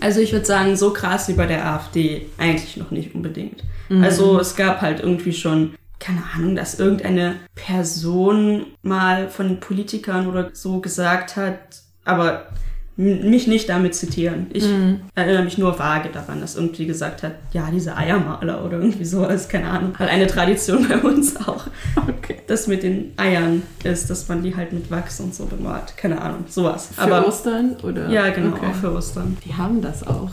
[0.00, 3.62] Also ich würde sagen, so krass wie bei der AfD eigentlich noch nicht unbedingt.
[4.02, 10.28] Also es gab halt irgendwie schon, keine Ahnung, dass irgendeine Person mal von den Politikern
[10.28, 11.58] oder so gesagt hat,
[12.04, 12.48] aber
[12.96, 14.48] mich nicht damit zitieren.
[14.52, 14.66] Ich
[15.14, 19.48] erinnere mich nur vage daran, dass irgendwie gesagt hat, ja, diese Eiermaler oder irgendwie sowas,
[19.48, 19.94] keine Ahnung.
[19.96, 22.36] Weil eine Tradition bei uns auch, Okay.
[22.46, 25.96] das mit den Eiern ist, dass man die halt mit Wachs und so bemalt.
[25.96, 26.90] Keine Ahnung, sowas.
[26.94, 28.08] Für Aber Ostern oder?
[28.10, 28.66] ja, genau, Okay.
[28.70, 29.36] auch für Ostern.
[29.46, 30.30] Die haben das auch.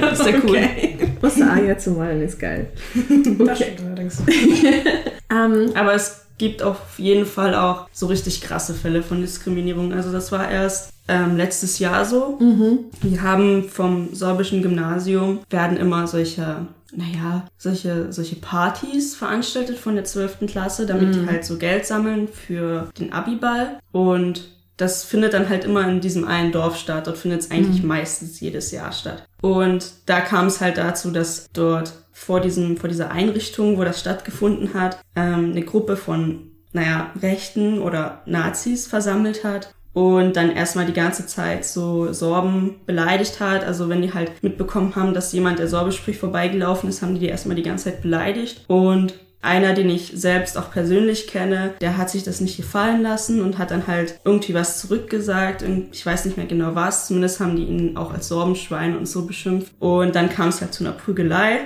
[0.00, 0.58] Das ist ja cool.
[1.22, 2.68] Ostereier zu malen ist geil.
[3.38, 4.22] Das stimmt allerdings.
[5.30, 9.92] Ähm, Aber es gibt auf jeden Fall auch so richtig krasse Fälle von Diskriminierung.
[9.92, 12.38] Also das war erst ähm, letztes Jahr so.
[13.00, 20.04] Wir haben vom sorbischen Gymnasium werden immer solche, naja, solche, solche Partys veranstaltet von der
[20.04, 20.46] 12.
[20.46, 23.78] Klasse, damit die halt so Geld sammeln für den Abiball.
[23.90, 27.06] Und das findet dann halt immer in diesem einen Dorf statt.
[27.06, 29.26] Dort findet es eigentlich meistens jedes Jahr statt.
[29.40, 34.00] Und da kam es halt dazu, dass dort vor diesem, vor dieser Einrichtung, wo das
[34.00, 40.86] stattgefunden hat, ähm, eine Gruppe von, naja, Rechten oder Nazis versammelt hat und dann erstmal
[40.86, 43.64] die ganze Zeit so Sorben beleidigt hat.
[43.64, 47.20] Also wenn die halt mitbekommen haben, dass jemand, der Sorbisch spricht, vorbeigelaufen ist, haben die
[47.20, 48.64] die erstmal die ganze Zeit beleidigt.
[48.68, 53.40] Und einer, den ich selbst auch persönlich kenne, der hat sich das nicht gefallen lassen
[53.40, 55.62] und hat dann halt irgendwie was zurückgesagt.
[55.62, 57.06] Und ich weiß nicht mehr genau was.
[57.06, 59.72] Zumindest haben die ihn auch als Sorbenschwein und so beschimpft.
[59.78, 61.60] Und dann kam es halt zu einer Prügelei.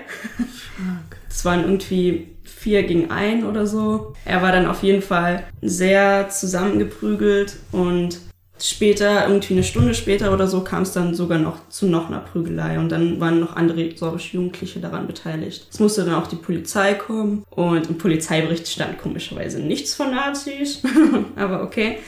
[1.33, 4.15] Es waren irgendwie vier gegen ein oder so.
[4.25, 8.19] Er war dann auf jeden Fall sehr zusammengeprügelt und
[8.61, 12.21] später, irgendwie eine Stunde später oder so, kam es dann sogar noch zu noch einer
[12.21, 15.67] Prügelei und dann waren noch andere sorbische Jugendliche daran beteiligt.
[15.71, 20.83] Es musste dann auch die Polizei kommen und im Polizeibericht stand komischerweise nichts von Nazis,
[21.37, 21.99] aber okay.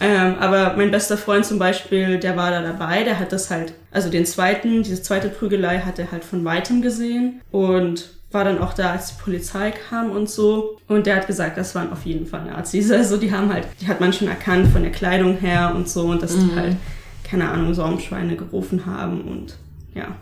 [0.00, 3.72] Ähm, aber mein bester Freund zum Beispiel, der war da dabei, der hat das halt,
[3.90, 8.58] also den zweiten, diese zweite Prügelei hat er halt von weitem gesehen und war dann
[8.58, 10.76] auch da, als die Polizei kam und so.
[10.88, 12.90] Und der hat gesagt, das waren auf jeden Fall Nazis.
[13.04, 16.02] Also die haben halt, die hat man schon erkannt von der Kleidung her und so
[16.06, 16.76] und dass die halt,
[17.22, 19.56] keine Ahnung, Sorbenschweine gerufen haben und
[19.94, 20.16] ja.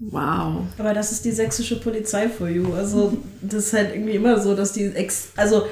[0.00, 0.62] wow.
[0.78, 2.72] Aber das ist die sächsische Polizei for you.
[2.74, 5.66] Also, das ist halt irgendwie immer so, dass die ex also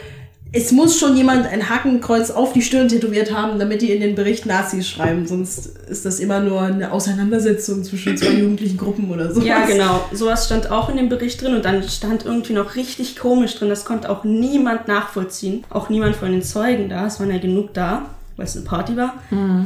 [0.53, 4.15] es muss schon jemand ein Hakenkreuz auf die Stirn tätowiert haben, damit die in den
[4.15, 5.27] Bericht Nazis schreiben.
[5.27, 9.43] Sonst ist das immer nur eine Auseinandersetzung zwischen zwei jugendlichen Gruppen oder so.
[9.43, 10.05] Ja, genau.
[10.13, 13.69] Sowas stand auch in dem Bericht drin und dann stand irgendwie noch richtig komisch drin.
[13.69, 15.65] Das konnte auch niemand nachvollziehen.
[15.69, 17.07] Auch niemand von den Zeugen da.
[17.07, 18.07] Es waren ja genug da,
[18.37, 19.15] weil es eine Party war.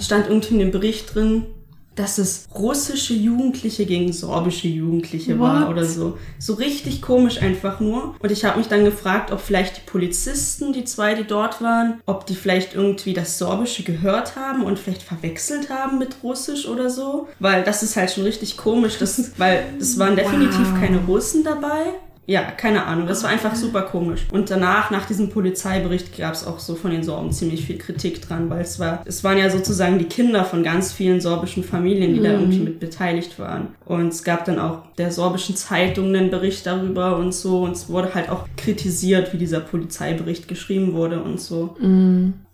[0.01, 1.45] Stand irgendwie in dem Bericht drin,
[1.95, 5.71] dass es russische Jugendliche gegen sorbische Jugendliche war What?
[5.71, 6.17] oder so.
[6.39, 8.15] So richtig komisch einfach nur.
[8.19, 12.01] Und ich habe mich dann gefragt, ob vielleicht die Polizisten, die zwei, die dort waren,
[12.07, 16.89] ob die vielleicht irgendwie das Sorbische gehört haben und vielleicht verwechselt haben mit Russisch oder
[16.89, 17.29] so.
[17.39, 20.81] Weil das ist halt schon richtig komisch, das, weil es waren definitiv Wow.
[20.81, 21.87] keine Russen dabei.
[22.27, 23.09] Ja, keine Ahnung.
[23.09, 24.27] Das war einfach super komisch.
[24.31, 28.23] Und danach, nach diesem Polizeibericht, gab es auch so von den Sorben ziemlich viel Kritik
[28.23, 32.15] dran, weil es war, es waren ja sozusagen die Kinder von ganz vielen sorbischen Familien,
[32.15, 33.69] die da irgendwie mit beteiligt waren.
[33.85, 37.63] Und es gab dann auch der sorbischen Zeitung einen Bericht darüber und so.
[37.65, 41.77] Und es wurde halt auch kritisiert, wie dieser Polizeibericht geschrieben wurde und so.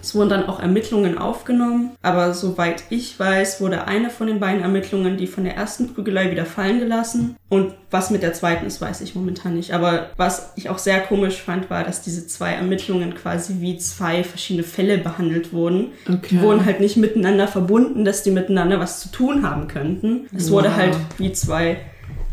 [0.01, 4.63] Es wurden dann auch Ermittlungen aufgenommen, aber soweit ich weiß, wurde eine von den beiden
[4.63, 7.35] Ermittlungen, die von der ersten Prügelei, wieder fallen gelassen.
[7.49, 9.73] Und was mit der zweiten ist, weiß ich momentan nicht.
[9.75, 14.23] Aber was ich auch sehr komisch fand, war, dass diese zwei Ermittlungen quasi wie zwei
[14.23, 15.89] verschiedene Fälle behandelt wurden.
[16.09, 16.19] Okay.
[16.31, 20.27] Die wurden halt nicht miteinander verbunden, dass die miteinander was zu tun haben könnten.
[20.33, 20.77] Es wurde Wow.
[20.77, 21.79] halt wie zwei,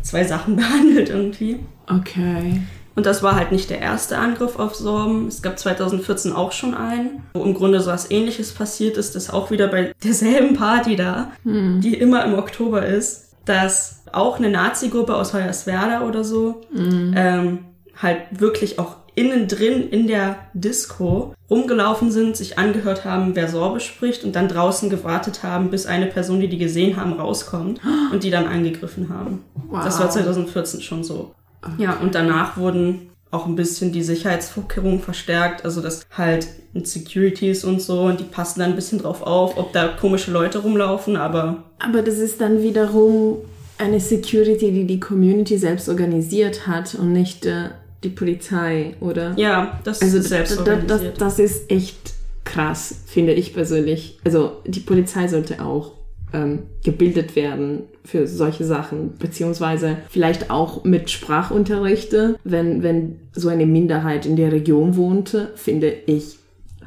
[0.02, 1.58] zwei Sachen behandelt irgendwie.
[1.88, 2.60] Okay.
[2.96, 5.28] Und das war halt nicht der erste Angriff auf Sorben.
[5.28, 9.30] Es gab 2014 auch schon einen, wo im Grunde so was ähnliches passiert ist, das
[9.30, 15.14] auch wieder bei derselben Party da, die immer im Oktober ist, dass auch eine Nazi-Gruppe
[15.14, 17.58] aus Hoyerswerda oder so ähm,
[18.00, 23.86] halt wirklich auch innen drin in der Disco rumgelaufen sind, sich angehört haben, wer Sorbisch
[23.86, 27.80] spricht und dann draußen gewartet haben, bis eine Person, die die gesehen haben, rauskommt
[28.12, 29.42] und die dann angegriffen haben.
[29.72, 30.14] Das war Wow.
[30.14, 31.34] 2014 schon so.
[31.78, 36.46] Ja, und danach wurden auch ein bisschen die Sicherheitsvorkehrungen verstärkt, also das halt
[36.84, 40.58] Securities und so und die passen dann ein bisschen drauf auf, ob da komische Leute
[40.58, 43.38] rumlaufen, aber Aber das ist dann wiederum
[43.78, 47.70] eine Security, die die Community selbst organisiert hat und nicht äh,
[48.04, 49.34] die Polizei, oder?
[49.36, 51.20] ja, das Also ist selbst da, das, organisiert.
[51.20, 54.18] das ist echt krass, finde ich persönlich.
[54.24, 55.92] Also die Polizei sollte auch
[56.32, 63.66] ähm, gebildet werden für solche Sachen, beziehungsweise vielleicht auch mit Sprachunterrichte, wenn, wenn so eine
[63.66, 66.38] Minderheit in der Region wohnte, finde ich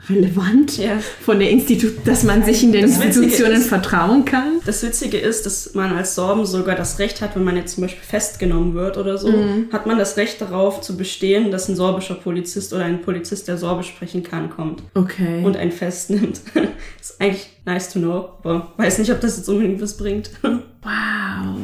[0.07, 0.97] relevant Ja.
[1.21, 4.53] von der Institut, dass man sich in den Das Institutionen ist- vertrauen kann.
[4.65, 7.81] Das Witzige ist, dass man als Sorben sogar das Recht hat, wenn man jetzt zum
[7.83, 9.67] Beispiel festgenommen wird oder so, Mhm.
[9.71, 13.57] hat man das Recht darauf zu bestehen, dass ein sorbischer Polizist oder ein Polizist, der
[13.57, 15.43] Sorbisch sprechen kann, kommt Okay.
[15.43, 16.41] und einen festnimmt.
[17.01, 20.29] ist eigentlich nice to know, aber weiß nicht, ob das jetzt unbedingt was bringt.
[20.43, 21.57] wow.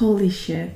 [0.00, 0.70] Holy shit.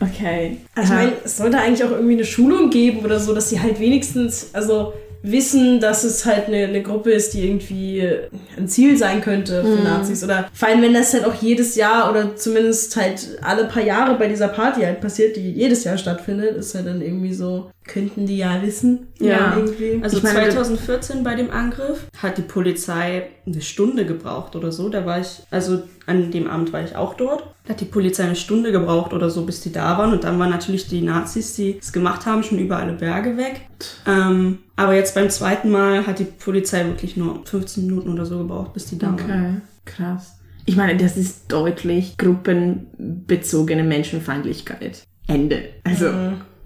[0.00, 0.56] Okay.
[0.74, 3.60] Also ich meine, es sollte eigentlich auch irgendwie eine Schulung geben oder so, dass sie
[3.60, 8.08] halt wenigstens, also wissen, dass es halt eine, eine Gruppe ist, die irgendwie
[8.56, 10.24] ein Ziel sein könnte für Nazis.
[10.24, 14.16] Oder vor allem, wenn das halt auch jedes Jahr oder zumindest halt alle paar Jahre
[14.16, 18.26] bei dieser Party halt passiert, die jedes Jahr stattfindet, ist halt dann irgendwie so, könnten
[18.26, 19.08] die ja wissen.
[19.18, 19.56] Ja.
[19.56, 20.00] irgendwie.
[20.02, 24.88] Also Ich meine, 2014 bei dem Angriff hat die Polizei eine Stunde gebraucht oder so.
[24.88, 27.44] Da war ich, also an dem Abend war ich auch dort.
[27.64, 30.12] Da hat die Polizei eine Stunde gebraucht oder so, bis die da waren.
[30.12, 33.62] Und dann waren natürlich die Nazis, die es gemacht haben, schon über alle Berge weg.
[34.06, 38.38] Ähm, aber jetzt beim zweiten Mal hat die Polizei wirklich nur 15 Minuten oder so
[38.38, 39.20] gebraucht, bis die da waren.
[39.24, 40.38] Okay, krass.
[40.64, 45.02] Ich meine, das ist deutlich gruppenbezogene Menschenfeindlichkeit.
[45.26, 45.64] Ende.
[45.84, 46.06] Also,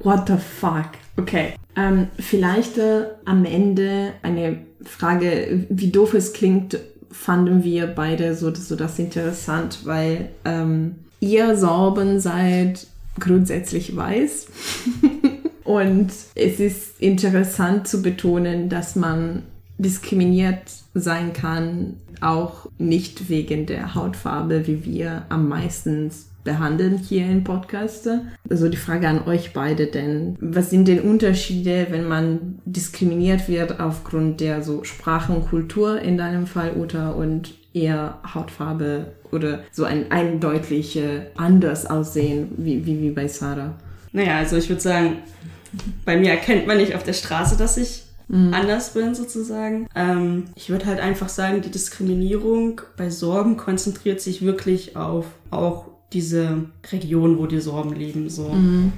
[0.00, 0.90] what the fuck?
[1.16, 1.54] Okay.
[1.76, 6.78] Ähm, vielleicht äh, am Ende eine Frage, wie doof es klingt,
[7.10, 12.86] fanden wir beide so, so das interessant, weil ähm, ihr Sorben seid
[13.18, 14.46] grundsätzlich weiß.
[15.64, 19.42] Und es ist interessant zu betonen, dass man
[19.78, 20.62] diskriminiert
[20.94, 26.10] sein kann, auch nicht wegen der Hautfarbe, wie wir am meisten
[26.46, 28.08] behandeln hier im Podcast.
[28.48, 33.78] Also die Frage an euch beide denn, was sind denn Unterschiede, wenn man diskriminiert wird
[33.78, 39.84] aufgrund der so Sprache und Kultur in deinem Fall, Uta, und eher Hautfarbe oder so
[39.84, 43.74] ein eindeutige anders aussehen, wie, wie, wie bei Sarah?
[44.12, 45.18] Naja, also ich würde sagen,
[46.06, 49.86] bei mir erkennt man nicht auf der Straße, dass ich anders bin sozusagen.
[49.94, 55.95] Ähm, ich würde halt einfach sagen, die Diskriminierung bei Sorben konzentriert sich wirklich auf auch
[56.12, 58.28] diese Region, wo die Sorben leben.
[58.28, 58.54] So.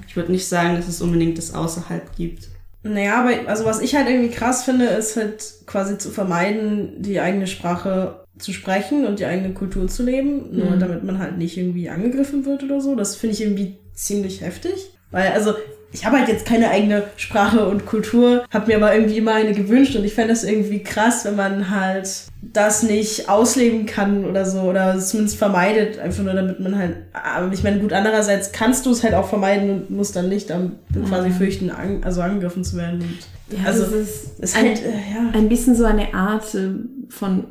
[0.07, 2.49] Ich würde nicht sagen, dass es unbedingt das außerhalb gibt.
[2.83, 7.21] Naja, aber also was ich halt irgendwie krass finde, ist halt quasi zu vermeiden, die
[7.21, 11.57] eigene Sprache zu sprechen und die eigene Kultur zu leben, nur damit man halt nicht
[11.57, 12.95] irgendwie angegriffen wird oder so.
[12.95, 14.93] Das finde ich irgendwie ziemlich heftig.
[15.11, 15.55] Weil, also,
[15.93, 19.53] ich habe halt jetzt keine eigene Sprache und Kultur, habe mir aber irgendwie immer eine
[19.53, 22.09] gewünscht und ich fände das irgendwie krass, wenn man halt
[22.43, 26.97] das nicht ausleben kann oder so oder es zumindest vermeidet, einfach nur damit man halt,
[27.13, 30.53] aber ich meine, gut, andererseits kannst du es halt auch vermeiden und musst dann nicht
[30.53, 30.73] am,
[31.09, 33.01] quasi fürchten, an, also angegriffen zu werden.
[33.01, 35.31] Und, Ja, also, das ist ist ein, halt, äh, ja.
[35.33, 36.69] ein bisschen so eine Art äh,
[37.09, 37.45] von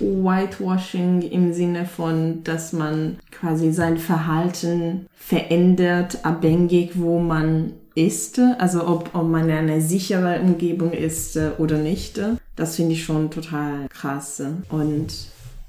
[0.00, 8.86] Whitewashing im Sinne von, dass man quasi sein Verhalten verändert, abhängig, wo man ist, also
[8.86, 12.20] ob, ob man in einer sicheren Umgebung ist äh, oder nicht.
[12.54, 14.40] Das finde ich schon total krass.
[14.68, 15.08] Und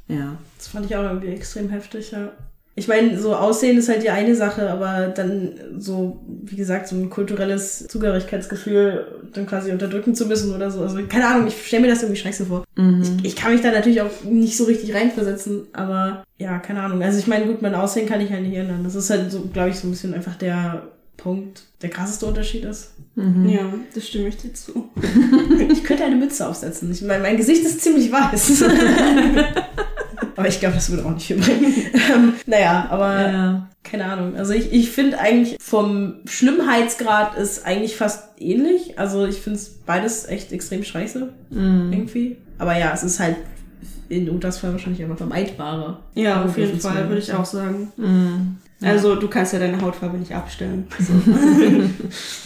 [0.07, 0.37] ja.
[0.57, 2.31] Das fand ich auch irgendwie extrem heftig, ja.
[2.79, 6.95] Ich meine, so Aussehen ist halt die eine Sache, aber dann so, wie gesagt, so
[6.95, 10.81] ein kulturelles Zugehörigkeitsgefühl dann quasi unterdrücken zu müssen oder so.
[10.81, 12.63] Also keine Ahnung, ich stelle mir das irgendwie scheiße vor.
[13.01, 17.03] Ich, ich kann mich da natürlich auch nicht so richtig reinversetzen, aber ja, keine Ahnung.
[17.03, 18.85] Also ich meine, gut, mein Aussehen kann ich halt nicht ändern.
[18.85, 20.87] Das ist halt so, glaube ich, so ein bisschen einfach der
[21.17, 22.93] Punkt, der krasseste Unterschied ist.
[23.45, 24.89] Ja, das stimme ich dir zu.
[25.71, 26.89] Ich könnte eine Mütze aufsetzen.
[26.91, 28.63] Ich meine, mein Gesicht ist ziemlich weiß.
[30.39, 31.73] aber ich glaube, das würde auch nicht viel bringen.
[32.13, 33.69] Ähm, naja, aber Ja.
[33.83, 34.35] keine Ahnung.
[34.35, 38.97] Also ich, ich finde eigentlich vom Schlimmheitsgrad ist eigentlich fast ähnlich.
[38.97, 41.29] Also ich finde es beides echt extrem scheiße.
[41.51, 42.37] Irgendwie.
[42.57, 43.35] Aber ja, es ist halt
[44.09, 45.99] in Utas Fall wahrscheinlich einfach vermeidbarer.
[46.15, 47.91] Ja, auf jeden Fall, würde ich auch sagen.
[47.97, 48.57] Mhm.
[48.81, 50.87] Also, du kannst ja deine Hautfarbe nicht abstellen.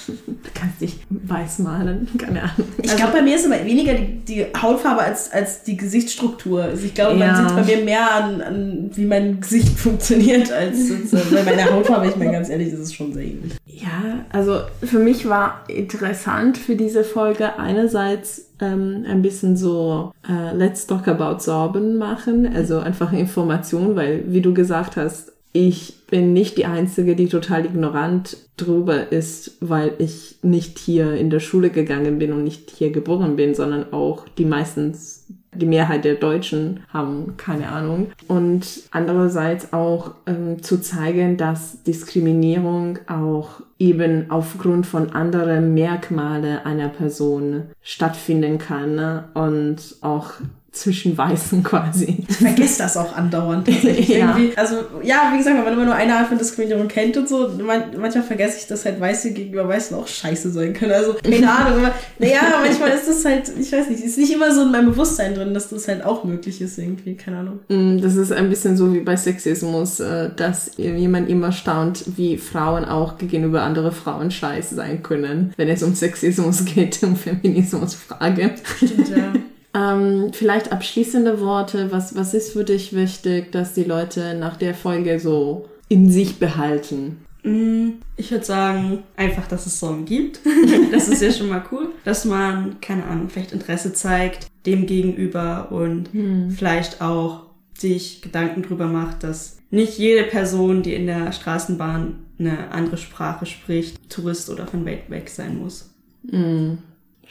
[0.07, 2.67] Du kannst dich weiß malen, keine Ahnung.
[2.81, 6.63] Ich glaube, bei mir ist immer weniger die, die Hautfarbe als, als die Gesichtsstruktur.
[6.63, 7.31] Also ich glaube, Ja.
[7.33, 11.71] man sieht bei mir mehr an, an wie mein Gesicht funktioniert, als äh, bei meiner
[11.71, 12.07] Hautfarbe.
[12.07, 13.53] Ich meine, ganz ehrlich, das ist schon sehr ähnlich.
[13.65, 20.53] Ja, also für mich war interessant für diese Folge einerseits ähm, ein bisschen so äh,
[20.55, 26.31] Let's Talk About Sorben machen, also einfach Information, weil wie du gesagt hast, ich bin
[26.31, 31.71] nicht die Einzige, die total ignorant drüber ist, weil ich nicht hier in der Schule
[31.71, 36.81] gegangen bin und nicht hier geboren bin, sondern auch die meistens die Mehrheit der Deutschen
[36.89, 38.11] haben keine Ahnung.
[38.27, 46.89] Und andererseits auch ähm, zu zeigen, dass Diskriminierung auch eben aufgrund von anderen Merkmale einer
[46.89, 49.23] Person stattfinden kann ne?
[49.33, 50.33] und auch
[50.73, 52.25] zwischen Weißen quasi.
[52.27, 54.09] Ich vergesse das auch andauernd tatsächlich.
[54.13, 54.35] Ja.
[54.35, 54.57] Irgendwie.
[54.57, 57.47] Also, ja, wie gesagt, wenn man immer nur eine Art von Diskriminierung kennt und so,
[57.63, 60.91] man, manchmal vergesse ich, dass halt Weiße gegenüber Weißen auch scheiße sein können.
[60.91, 64.53] Also, keine Ahnung, aber naja, manchmal ist das halt, ich weiß nicht, ist nicht immer
[64.53, 67.59] so in meinem Bewusstsein drin, dass das halt auch möglich ist irgendwie, keine Ahnung.
[67.69, 72.37] Mm, Das ist ein bisschen so wie bei Sexismus, äh, dass jemand immer staunt, wie
[72.37, 78.51] Frauen auch gegenüber andere Frauen scheiße sein können, wenn es um Sexismus geht, um Feminismusfrage.
[78.77, 79.33] Stimmt, ja.
[79.75, 81.91] Ähm, vielleicht abschließende Worte.
[81.91, 86.37] Was, was ist für dich wichtig, dass die Leute nach der Folge so in sich
[86.39, 87.25] behalten?
[87.43, 90.39] Mm, Ich würde sagen, einfach, dass es Sorgen gibt.
[90.91, 91.89] das ist ja schon mal cool.
[92.05, 96.09] Dass man, keine Ahnung, vielleicht Interesse zeigt dem gegenüber und
[96.55, 102.71] vielleicht auch sich Gedanken drüber macht, dass nicht jede Person, die in der Straßenbahn eine
[102.71, 105.89] andere Sprache spricht, Tourist oder von weit weg sein muss.
[106.23, 106.75] Mm,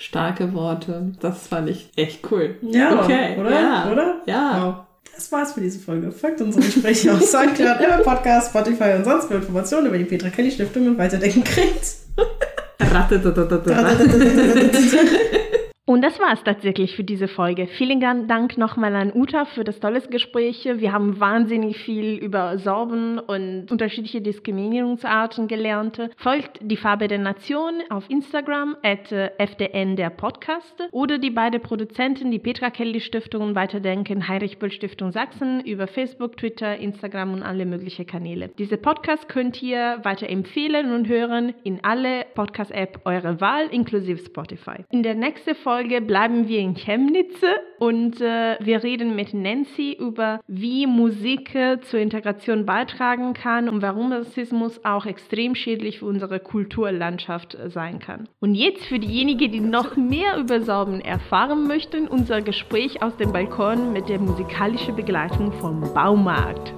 [0.02, 1.12] starke Worte.
[1.20, 2.56] Das fand ich echt cool.
[2.62, 3.50] Ja, Okay, oder?
[3.50, 3.90] ja.
[3.90, 4.14] Oder?
[4.26, 4.66] Ja.
[4.66, 4.74] Wow.
[5.14, 6.10] Das war's für diese Folge.
[6.10, 10.30] Folgt unsere Gespräche auf Soundcloud, Apple Podcast, Spotify und sonst wo Informationen über die Petra
[10.30, 11.86] Kelly Stiftung und Weiterdenken kriegt.
[15.92, 17.66] Und das war es tatsächlich für diese Folge.
[17.66, 20.66] Vielen Dank nochmal an Uta für das tolle Gespräch.
[20.66, 26.00] Wir haben wahnsinnig viel über Sorben und unterschiedliche Diskriminierungsarten gelernt.
[26.16, 31.60] Folgt die Farbe der Nation auf Instagram at äh, FDN der Podcast oder die beiden
[31.60, 37.34] Produzenten, die Petra Kelly Stiftung und Weiterdenken Heinrich Böll Stiftung Sachsen über Facebook, Twitter, Instagram
[37.34, 38.48] und alle möglichen Kanäle.
[38.56, 44.86] Diese Podcast könnt ihr weiter empfehlen und hören in alle Podcast-App eurer Wahl, inklusive Spotify.
[44.90, 47.34] In der nächsten Folge bleiben wir in Chemnitz
[47.78, 53.82] und äh, wir reden mit Nancy über, wie Musik äh, zur Integration beitragen kann und
[53.82, 58.28] warum Rassismus auch extrem schädlich für unsere Kulturlandschaft äh, sein kann.
[58.40, 63.32] Und jetzt für diejenigen, die noch mehr über Sorben erfahren möchten, unser Gespräch aus dem
[63.32, 66.72] Balkon mit der musikalischen Begleitung vom Baumarkt.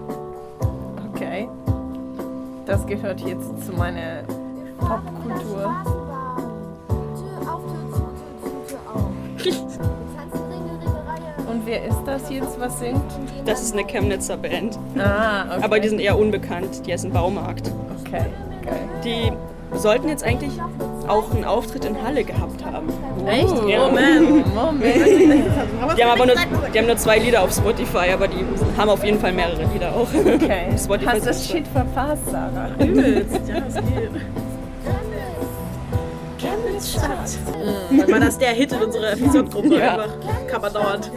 [1.10, 1.48] Okay.
[2.66, 4.22] Das gehört jetzt zu meiner
[4.78, 6.03] Popkultur.
[11.48, 13.02] Und wer ist das jetzt, was singt?
[13.44, 14.78] Das ist eine Chemnitzer Band.
[14.98, 15.64] Ah, okay.
[15.64, 16.86] Aber die sind eher unbekannt.
[16.86, 17.70] Die heißen Baumarkt.
[18.06, 18.24] Okay,
[18.64, 18.88] geil.
[19.04, 19.32] Die
[19.76, 20.52] sollten jetzt eigentlich
[21.08, 22.88] auch einen Auftritt in Halle gehabt haben.
[23.26, 23.68] Echt?
[23.68, 23.86] Ja.
[23.86, 24.84] Moment, Moment.
[25.96, 26.36] Die haben aber nur,
[26.72, 28.44] die haben nur zwei Lieder auf Spotify, aber die
[28.76, 30.08] haben auf jeden Fall mehrere Lieder auch.
[30.14, 30.68] Okay.
[30.82, 32.70] Spotify Hast das Shit verpasst, Sarah?
[32.78, 34.10] Übelst, ja, es geht.
[37.90, 39.78] Dann war das der Hit in unserer Episodengruppe.
[39.78, 39.92] Ja.
[39.94, 40.16] Einfach
[40.48, 41.10] kann man dauernd.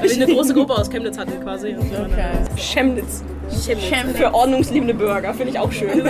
[0.00, 1.74] Weil wir eine große Gruppe aus Chemnitz hatten quasi.
[1.74, 1.80] So.
[1.80, 2.30] Okay.
[2.56, 3.22] Chemnitz.
[3.64, 4.18] Chemnitz.
[4.18, 6.02] Für ordnungsliebende Bürger, finde ich auch schön.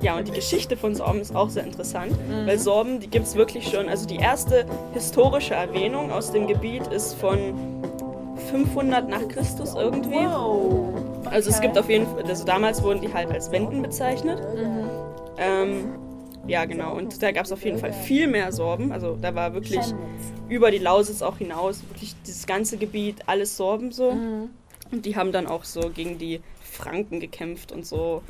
[0.00, 2.12] ja, und die Geschichte von Sorben ist auch sehr interessant,
[2.44, 3.88] weil Sorben, die gibt es wirklich schon.
[3.88, 7.38] Also die erste historische Erwähnung aus dem Gebiet ist von
[8.50, 10.26] 500 nach Christus irgendwie.
[11.24, 14.40] Also es gibt auf jeden Fall, also damals wurden die halt als Wenden bezeichnet.
[15.38, 15.94] Ähm,
[16.46, 16.96] ja, genau.
[16.96, 18.92] Und da gab es auf jeden Fall viel mehr Sorben.
[18.92, 19.94] Also da war wirklich
[20.48, 24.10] über die Lausitz auch hinaus, wirklich dieses ganze Gebiet, alles Sorben so.
[24.90, 28.22] Und die haben dann auch so gegen die Franken gekämpft und so.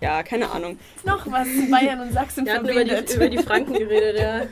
[0.00, 0.78] Ja, keine Ahnung.
[1.04, 4.42] Noch was Bayern und Sachsen Wir hatten über die, über die Franken geredet, ja.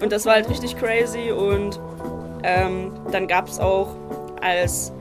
[0.00, 1.30] Und das war halt richtig crazy.
[1.30, 1.80] Und
[2.42, 3.94] ähm, dann gab es auch,
[4.40, 4.92] als,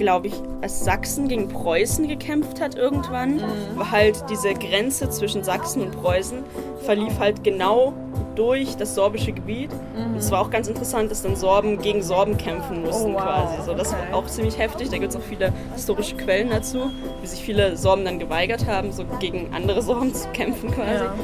[0.00, 3.40] glaube ich, als Sachsen gegen Preußen gekämpft hat irgendwann,
[3.76, 6.38] war halt diese Grenze zwischen Sachsen und Preußen,
[6.82, 7.92] verlief halt genau
[8.34, 9.70] durch das sorbische Gebiet.
[9.94, 13.22] Und es war auch ganz interessant, dass dann Sorben gegen Sorben kämpfen mussten Oh, wow.
[13.22, 13.62] quasi.
[13.66, 13.98] So, das Okay.
[14.10, 14.88] war auch ziemlich heftig.
[14.88, 16.90] Da gibt es auch viele historische Quellen dazu,
[17.20, 21.04] wie sich viele Sorben dann geweigert haben, so gegen andere Sorben zu kämpfen quasi.
[21.04, 21.14] Ja.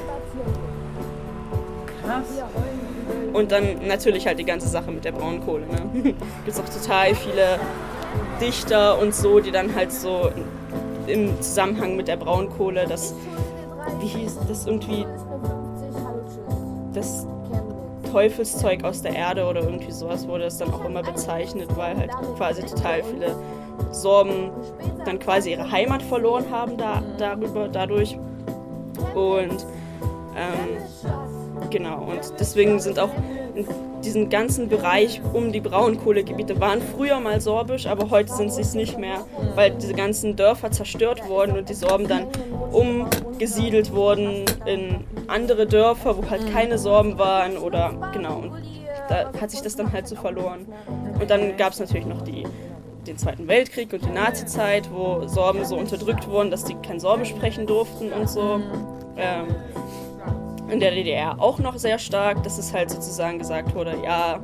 [2.05, 2.25] Krass.
[3.33, 5.65] Und dann natürlich halt die ganze Sache mit der Braunkohle.
[5.67, 6.03] Ne?
[6.03, 6.19] Gibt
[6.49, 7.59] es auch total viele
[8.41, 10.31] Dichter und so, die dann halt so
[11.07, 13.15] im Zusammenhang mit der Braunkohle das,
[14.01, 15.07] wie hieß das irgendwie,
[16.93, 17.27] das
[18.11, 22.11] Teufelszeug aus der Erde oder irgendwie sowas wurde das dann auch immer bezeichnet, weil halt
[22.37, 23.35] quasi total viele
[23.91, 24.51] Sorben
[25.05, 28.19] dann quasi ihre Heimat verloren haben da, darüber, dadurch.
[29.15, 29.67] Und
[30.35, 30.79] ähm,
[31.71, 33.11] Genau, und deswegen sind auch
[33.57, 33.67] in
[34.03, 38.75] diesem ganzen Bereich um die Braunkohlegebiete waren früher mal sorbisch, aber heute sind sie es
[38.75, 42.27] nicht mehr, weil diese ganzen Dörfer zerstört wurden und die Sorben dann
[42.71, 48.53] umgesiedelt wurden in andere Dörfer, wo halt keine Sorben waren oder genau, und
[49.09, 50.67] da hat sich das dann halt so verloren.
[51.19, 52.45] Und dann gab es natürlich noch die,
[53.07, 57.31] den Zweiten Weltkrieg und die Nazizeit, wo Sorben so unterdrückt wurden, dass die kein Sorbisch
[57.31, 58.61] sprechen durften und so.
[59.17, 59.47] Ähm,
[60.69, 64.41] in der DDR auch noch sehr stark, dass es halt sozusagen gesagt wurde, ja,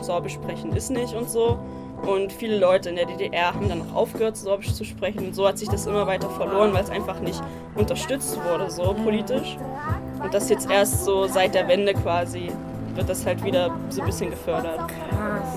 [0.00, 1.58] Sorbisch sprechen ist nicht und so.
[2.06, 5.26] Und viele Leute in der DDR haben dann auch aufgehört, Sorbisch zu sprechen.
[5.26, 7.40] Und so hat sich das immer weiter verloren, weil es einfach nicht
[7.76, 9.56] unterstützt wurde, so politisch.
[10.20, 12.50] Und das jetzt erst so seit der Wende quasi
[12.94, 14.80] wird das halt wieder so ein bisschen gefördert.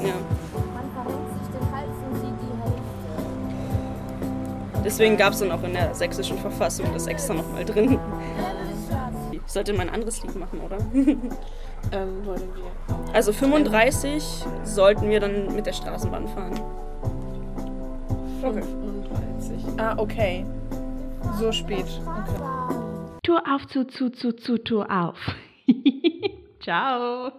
[0.03, 0.13] Ja.
[4.83, 7.97] Deswegen gab es dann auch in der sächsischen Verfassung das extra nochmal drin.
[9.55, 10.77] Ich sollte mal ein anderes Lied machen, oder?
[11.91, 13.13] Ähm, wollen wir.
[13.13, 16.59] Also 35 sollten wir dann mit der Straßenbahn fahren.
[18.41, 18.63] Okay.
[18.63, 19.79] 35.
[19.79, 20.45] Ah, okay.
[21.39, 21.85] So spät.
[22.01, 23.19] Okay.
[23.23, 25.19] Tür auf, zu, zu, zu, zu, Tür auf.
[26.59, 27.31] Ciao.